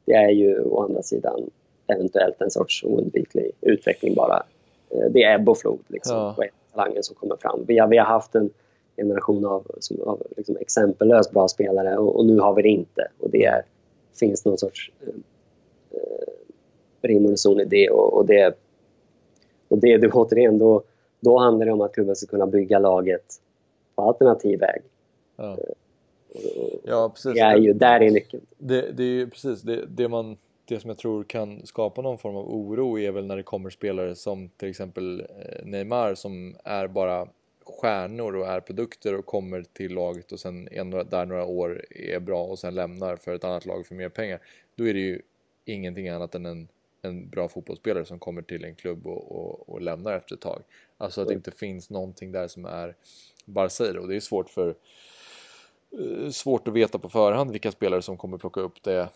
[0.05, 1.51] det är ju å andra sidan
[1.87, 4.43] eventuellt en sorts oundviklig utveckling bara.
[4.91, 6.35] Eh, det är ebb och flod liksom, ja.
[6.37, 7.65] på talanger som kommer fram.
[7.67, 8.51] Vi har, vi har haft en
[8.97, 13.09] generation av, som, av liksom exempellöst bra spelare och, och, nu har vi det inte.
[13.19, 13.63] Och det är,
[14.21, 15.09] finns någon sorts eh,
[15.91, 17.91] eh rim och reson i det.
[17.91, 18.59] Och, och, det,
[19.69, 20.83] och det, det återigen, då,
[21.21, 23.41] då handlar det om att klubben ska kunna bygga laget
[23.95, 24.83] på alternativ väg.
[25.37, 25.59] Ja.
[26.35, 27.35] Eh, ja, precis.
[27.35, 28.43] Det är ju, där är nyckeln.
[28.59, 32.19] Det, det är ju precis det, det, man, det som jag tror kan skapa någon
[32.19, 36.57] form av oro är väl när det kommer spelare som till exempel eh, Neymar som
[36.65, 37.29] är bara
[37.67, 42.21] stjärnor och är produkter och kommer till laget och sen är där några år är
[42.21, 44.41] bra och sen lämnar för ett annat lag för mer pengar.
[44.75, 45.23] Då är det ju
[45.65, 46.69] ingenting annat än en,
[47.03, 50.63] en bra fotbollsspelare som kommer till en klubb och, och, och lämnar efter ett tag.
[50.97, 52.95] Alltså att det inte finns någonting där som är
[53.79, 54.75] det och det är svårt för
[55.91, 59.09] Eh, svårt att veta på förhand vilka spelare som kommer plocka upp det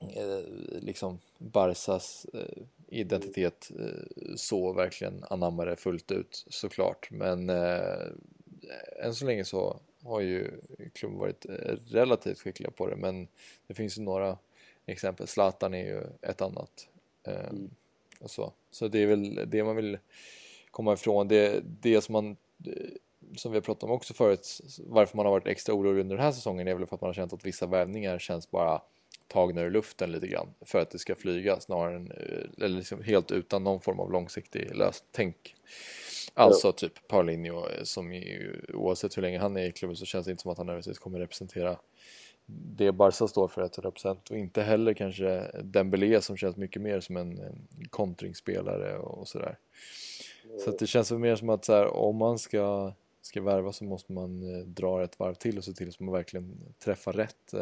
[0.00, 0.40] eh,
[0.80, 3.70] liksom Barsas eh, identitet
[4.36, 7.50] så verkligen anammar det fullt ut såklart men
[8.98, 10.50] än så länge så har ju
[10.92, 11.46] klubben varit
[11.90, 13.28] relativt skickliga på det men
[13.66, 14.38] det finns ju några
[14.86, 16.88] exempel, Zlatan är ju ett annat
[17.24, 17.70] mm.
[18.24, 18.52] så.
[18.70, 19.98] så det är väl det man vill
[20.70, 22.36] komma ifrån det, det som man
[23.36, 26.24] som vi har pratat om också förut, varför man har varit extra orolig under den
[26.24, 28.82] här säsongen är väl för att man har känt att vissa vävningar känns bara
[29.28, 33.02] tagna ur luften lite grann för att det ska flyga snarare än eh, eller liksom
[33.02, 35.08] helt utan någon form av långsiktig lösning.
[35.12, 35.54] Tänk
[36.34, 40.26] alltså typ Paulinho eh, som ju, oavsett hur länge han är i klubben så känns
[40.26, 41.76] det inte som att han nödvändigtvis kommer representera
[42.46, 47.16] det Barca står för 100% och inte heller kanske Dembélé som känns mycket mer som
[47.16, 49.58] en, en kontringsspelare och sådär.
[50.64, 52.92] Så att det känns väl mer som att så här, om man ska
[53.22, 56.14] ska värva så måste man eh, dra ett varv till och se till så man
[56.14, 57.54] verkligen träffar rätt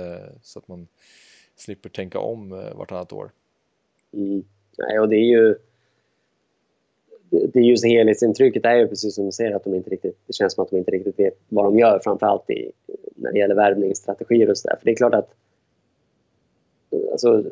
[0.42, 0.88] så att man
[1.56, 3.30] slipper tänka om eh, vartannat år.
[4.12, 4.44] Mm.
[4.78, 5.54] Nej, och det är ju
[7.30, 10.32] det är just helhetsintrycket är ju precis som du säger att de inte riktigt, det
[10.32, 12.72] känns som att de inte riktigt vet vad de gör framförallt i,
[13.16, 14.76] när det gäller värvningsstrategier och sådär.
[14.76, 15.34] För det är klart att
[17.12, 17.44] alltså,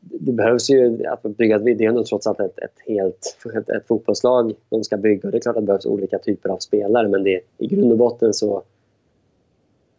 [0.00, 3.86] det behövs ju att bygga det är ändå trots allt ett, ett helt ett, ett,
[3.86, 5.30] fotbollslag de ska bygga.
[5.30, 7.98] Det är klart att det behövs olika typer av spelare men det, i grund och
[7.98, 8.62] botten så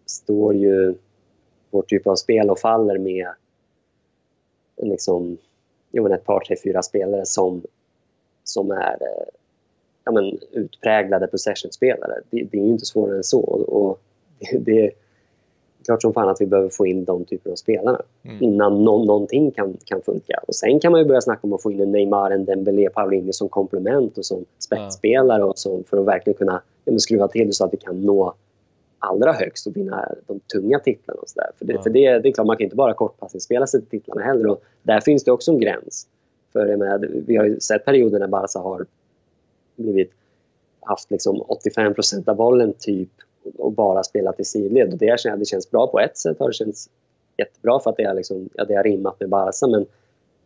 [0.05, 0.95] står ju
[1.77, 3.27] vår typ av spel och faller med
[4.81, 5.37] liksom,
[5.91, 7.61] jo, ett par, tre, fyra spelare som,
[8.43, 9.27] som är eh,
[10.05, 12.13] ja, men, utpräglade possession-spelare.
[12.29, 13.41] Det, det, är inte svårare än så.
[13.41, 13.99] Och
[14.51, 14.91] det, det
[15.85, 18.43] klart som fan att vi behöver få in de typerna av spelarna mm.
[18.43, 20.39] innan no någonting kan, kan funka.
[20.47, 22.89] Och Sen kan man ju börja snacka om att få in en Neymar, en Dembélé,
[22.89, 27.53] Paulinho som komplement och som spetsspelare och som, för att verkligen kunna ja, skruva till
[27.53, 28.33] så att vi kan nå
[28.99, 31.21] allra högst och vinna de tunga titlarna.
[31.21, 31.49] Och så där.
[31.57, 31.81] För, det, ja.
[31.81, 34.47] för det, det är klart, man kan inte bara kortpassningsspela sig till titlarna heller.
[34.47, 36.07] Och där finns det också en gräns.
[36.53, 38.85] För med, vi har ju sett perioder när Barca har
[39.75, 40.11] blivit,
[40.81, 43.09] haft liksom 85% av bollen typ
[43.57, 44.93] och bara spelat i sidled.
[44.93, 46.89] Och det, det känns bra på ett sätt har det känts
[47.37, 49.85] jättebra för att det, är liksom, ja, det har rimmat med Barca men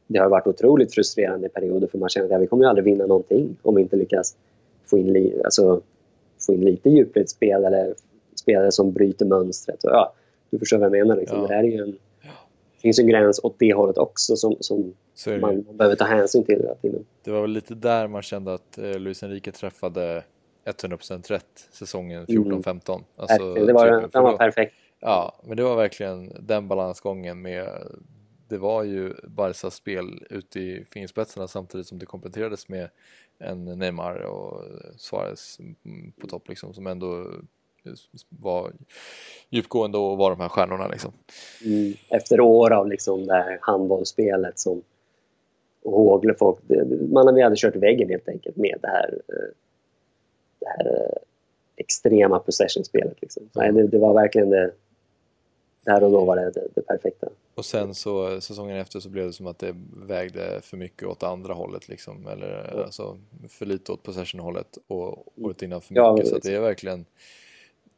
[0.07, 2.85] det har varit otroligt frustrerande perioder för man känner att ja, vi kommer ju aldrig
[2.85, 4.35] vinna någonting om vi inte lyckas
[4.85, 5.81] få in, li, alltså,
[6.39, 7.93] få in lite djupledsspel eller
[8.41, 9.83] spelare som bryter mönstret.
[9.83, 10.13] Och, ja,
[10.49, 11.15] du förstår vad jag menar.
[11.15, 11.41] Liksom.
[11.41, 11.47] Ja.
[11.47, 14.93] Det, är ju en, det finns en gräns åt det hållet också som, som
[15.27, 17.05] man, man, behöver ta hänsyn till hela tiden.
[17.23, 20.23] Det var väl lite där man kände att eh, Luis Enrique träffade
[20.65, 22.93] 100% rätt säsongen 14-15.
[22.93, 23.03] Mm.
[23.15, 24.73] Alltså, det var, den var perfekt.
[24.99, 27.67] Ja, men det var verkligen den balansgången med
[28.51, 32.89] det var ju Barcas spel ute i finspetsarna samtidigt som det kompletterades med
[33.39, 34.63] en Neymar och
[34.95, 35.59] Suarez
[36.21, 37.27] på topp liksom som ändå
[38.29, 38.71] var
[39.49, 41.11] djupgående och var de här stjärnorna liksom.
[41.65, 41.93] Mm.
[42.09, 44.81] Efter år av liksom det här handbollsspelet som
[45.85, 46.59] håglar folk,
[47.11, 49.53] man, vi hade kört väggen helt enkelt med det här eh,
[50.59, 51.17] det här eh,
[51.75, 53.21] extrema possession-spelet.
[53.21, 53.49] Liksom.
[53.53, 54.71] Nej, det, det, var verkligen det,
[55.85, 57.27] där och då var det, det, det, perfekta.
[57.55, 59.75] Och sen så säsongen efter så blev det som att det
[60.07, 62.27] vägde för mycket åt andra hållet liksom.
[62.27, 62.83] Eller ja.
[62.83, 63.17] alltså
[63.49, 66.31] för lite åt possession-hållet och året innan för mycket.
[66.31, 67.05] Ja, så det är verkligen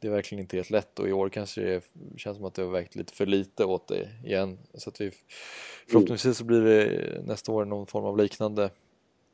[0.04, 1.82] det är verkligen inte helt lätt och i år kanske det
[2.16, 4.58] känns som att det har vägt lite för lite åt det igen.
[4.74, 5.10] Så att vi,
[5.88, 8.70] förhoppningsvis så blir det nästa år någon form av liknande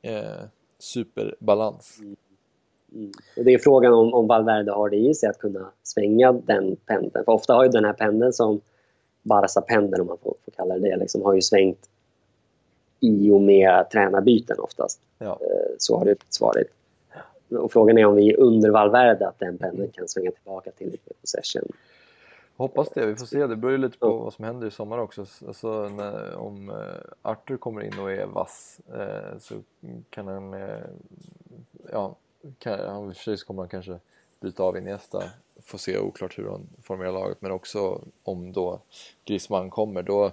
[0.02, 0.22] eh,
[0.78, 1.98] superbalans.
[2.00, 2.16] Mm.
[2.92, 3.12] Mm.
[3.36, 6.76] Och det är frågan om, om Valverde har det i sig att kunna svänga den
[6.76, 7.24] pendeln.
[7.24, 8.60] För ofta har ju den här pendeln som
[9.22, 11.88] Barca-pendeln, om man får, får kalla det det, liksom, har ju svängt
[13.00, 15.00] i och med tränarbyten oftast.
[15.18, 15.38] Ja.
[15.40, 16.79] Eh, så har det varit.
[17.50, 21.14] Och frågan är om vi under Valverde att den pendeln kan svänga tillbaka till lite
[21.20, 21.72] possession.
[22.56, 23.46] Hoppas det, vi får se.
[23.46, 24.16] Det beror ju lite på ja.
[24.16, 25.26] vad som händer i sommar också.
[25.46, 26.76] Alltså, när, om eh,
[27.22, 29.54] Arthur kommer in och är vass eh, så
[30.10, 30.54] kan han
[31.92, 32.16] ja,
[32.58, 33.98] kan, för sig så kommer han kanske
[34.40, 35.22] byta av Iniesta.
[35.62, 38.80] Får se oklart hur han formerar laget men också om då
[39.24, 40.32] Griezmann kommer då,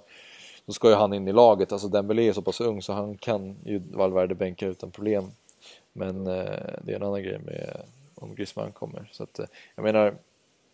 [0.66, 1.72] då ska ju han in i laget.
[1.72, 5.32] Alltså Dembélé är så pass ung så han kan ju Valverde bänka utan problem.
[5.98, 7.82] Men eh, det är en annan grej med
[8.16, 9.10] om Griezmann kommer.
[9.12, 9.46] Så att, eh,
[9.76, 10.16] jag menar,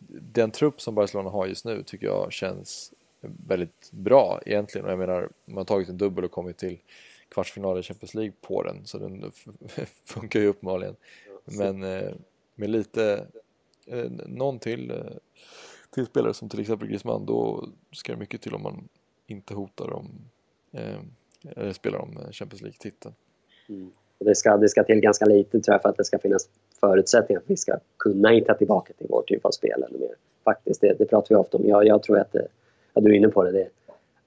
[0.08, 2.94] den trupp som Barcelona har just nu tycker jag känns
[3.48, 4.86] väldigt bra egentligen.
[4.86, 6.80] Och jag menar, man har tagit en dubbel och kommit till
[7.30, 9.32] kvartsfinal i Champions League på den så den
[10.06, 10.96] funkar ju uppenbarligen.
[11.46, 12.14] Men eh,
[12.56, 13.28] med lite,
[13.86, 14.98] eh, någon till, eh,
[15.90, 18.90] till spelare som till exempel Griezmann då ska det mycket till om man
[19.28, 20.12] inte hotar dem
[20.72, 21.00] eh,
[21.44, 23.16] eller spelar om Champions League-titeln.
[23.70, 23.92] Mm.
[24.24, 26.50] Det, ska, det ska till ganska lite tror jag för att det ska finnas
[26.80, 30.16] förutsättningar att vi ska kunna hitta tillbaka till vår typ av spel eller mer.
[30.44, 31.68] Faktiskt, det, det pratar vi ofta om.
[31.68, 32.48] Jag, jag tror att det,
[32.94, 33.68] ja, du är inne på det, det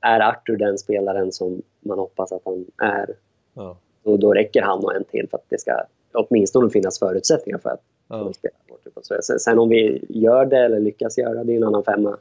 [0.00, 3.14] är Arthur den spelaren som man hoppas att han är,
[3.54, 3.76] ja.
[4.02, 5.72] och då räcker han och en till för att det ska
[6.12, 8.32] åtminstone finnas förutsättningar för att ja.
[8.32, 9.22] spela vår typ av spel.
[9.22, 12.16] Sen om vi gör det eller lyckas göra det, är en annan femma.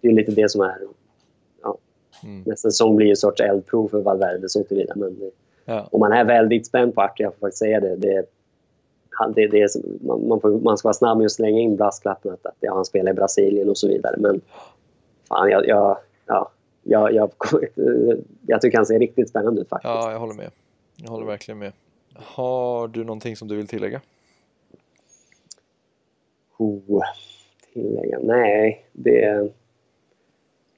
[0.00, 0.78] Det är lite det som är...
[1.62, 1.78] Ja,
[2.24, 2.42] mm.
[2.46, 4.92] Nästa säsong blir en sorts eldprov för Valverde så tillvida.
[4.96, 5.16] Men
[5.64, 5.88] ja.
[5.92, 8.26] om man är väldigt spänd på Arthur, jag får faktiskt säga det, det
[9.28, 9.68] det, det är,
[10.06, 12.74] man, man, får, man ska vara snabb med att slänga in brasklappen att, att ja,
[12.74, 14.16] han spelar i Brasilien och så vidare.
[14.18, 14.40] Men
[15.28, 16.50] fan, jag, jag, ja,
[16.82, 17.32] jag, jag,
[18.46, 19.94] jag tycker han ser riktigt spännande ut faktiskt.
[19.94, 20.50] Ja, jag håller med.
[20.96, 21.72] Jag håller verkligen med.
[22.14, 24.00] Har du någonting som du vill tillägga?
[26.58, 27.02] Oh,
[27.72, 28.18] tillägga?
[28.22, 29.50] Nej, det...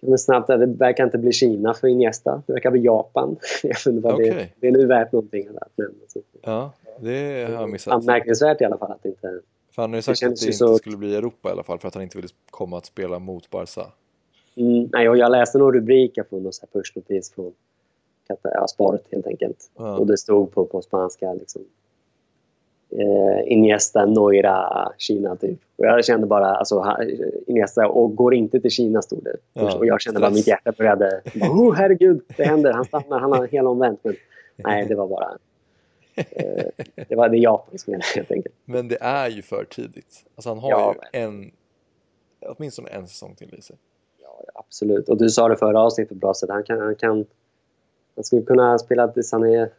[0.07, 2.43] Men snabbt, det verkar inte bli Kina för Iniesta.
[2.47, 3.37] Det verkar bli Japan.
[3.63, 4.31] Jag undrar okay.
[4.31, 5.95] det, det är nu värt någonting att nämna.
[6.43, 7.95] Ja, det har jag missat.
[7.95, 9.41] Anmärkningsvärt i alla fall att inte...
[9.75, 10.79] För han har ju sagt det att det inte så...
[10.79, 13.51] skulle bli Europa i alla fall för att han inte ville komma att spela mot
[13.51, 13.87] Barca.
[14.55, 17.53] Mm, nej, och jag läste några rubriker från någon pushnotis från
[18.43, 19.71] ja, Sport helt enkelt.
[19.77, 19.97] Ja.
[19.97, 21.63] Och det stod på, på spanska liksom,
[22.99, 25.59] eh, Iniesta, Noira, Kina typ.
[25.77, 26.97] Och jag kände bara, alltså
[27.47, 29.37] Iniesta och går inte till Kina stod det.
[29.53, 30.31] Ja, och jag kände stress.
[30.31, 34.01] bara mitt hjärta började, oh herregud, det händer, han stannar, han har helomvänt.
[34.05, 34.17] Men
[34.57, 35.39] nej, det var bara
[36.15, 36.65] eh,
[37.09, 38.55] det var det Japan som gällde helt enkelt.
[38.65, 40.25] Men det är ju för tidigt.
[40.35, 41.51] Alltså han har ja, ju en,
[42.47, 43.77] åtminstone en säsong till i sig.
[44.23, 45.09] Ja, absolut.
[45.09, 46.51] Och du sa det förra avsnittet bra sätt.
[46.51, 47.27] Han, kan, han, kan,
[48.15, 49.71] han skulle kunna spela tills han är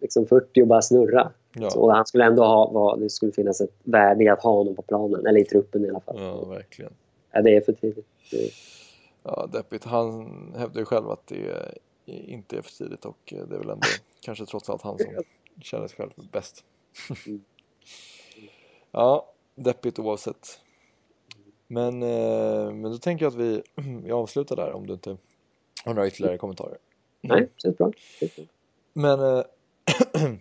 [0.00, 1.30] liksom 40 och bara snurra.
[1.54, 1.70] Ja.
[1.70, 4.74] Så han skulle ändå ha, vad, det skulle finnas ett värde i att ha honom
[4.74, 6.16] på planen, eller i truppen i alla fall.
[6.18, 6.92] Ja, verkligen.
[7.32, 8.06] Ja, det är för tidigt.
[8.30, 8.50] Det...
[9.22, 9.84] Ja, deppigt.
[9.84, 11.74] Han hävdar ju själv att det
[12.04, 13.86] inte är för tidigt och det är väl ändå
[14.20, 15.06] kanske trots allt han som
[15.60, 16.64] känner sig själv bäst.
[17.26, 17.44] Mm.
[18.90, 20.60] ja, deppigt oavsett.
[21.66, 23.62] Men, eh, men då tänker jag att vi,
[24.04, 25.16] vi avslutar där om du inte
[25.84, 26.78] har några ytterligare kommentarer.
[27.20, 27.92] Nej, känns bra.
[28.92, 29.44] Men eh,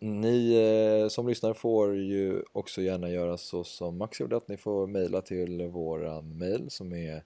[0.00, 4.56] ni eh, som lyssnar får ju också gärna göra så som Max gjorde, att ni
[4.56, 7.22] får mejla till våran mejl som är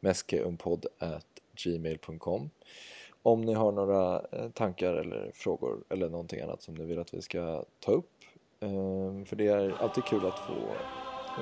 [0.00, 2.50] meskeumpod.gmail.com
[3.22, 7.14] om ni har några eh, tankar eller frågor eller någonting annat som ni vill att
[7.14, 8.10] vi ska ta upp.
[8.60, 10.52] Ehm, för det är alltid kul att få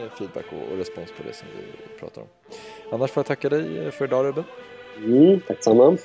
[0.00, 2.28] eh, feedback och respons på det som vi pratar om.
[2.92, 4.44] Annars får jag tacka dig eh, för idag Ruben.
[4.96, 5.96] Mm, tack samma.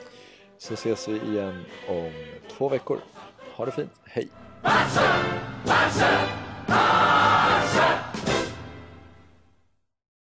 [0.58, 2.12] Så ses vi igen om
[2.50, 3.00] två veckor.
[3.56, 4.41] Ha det fint, hej!
[4.64, 5.02] Barça,
[5.66, 6.08] Barça,
[6.68, 7.21] Barça.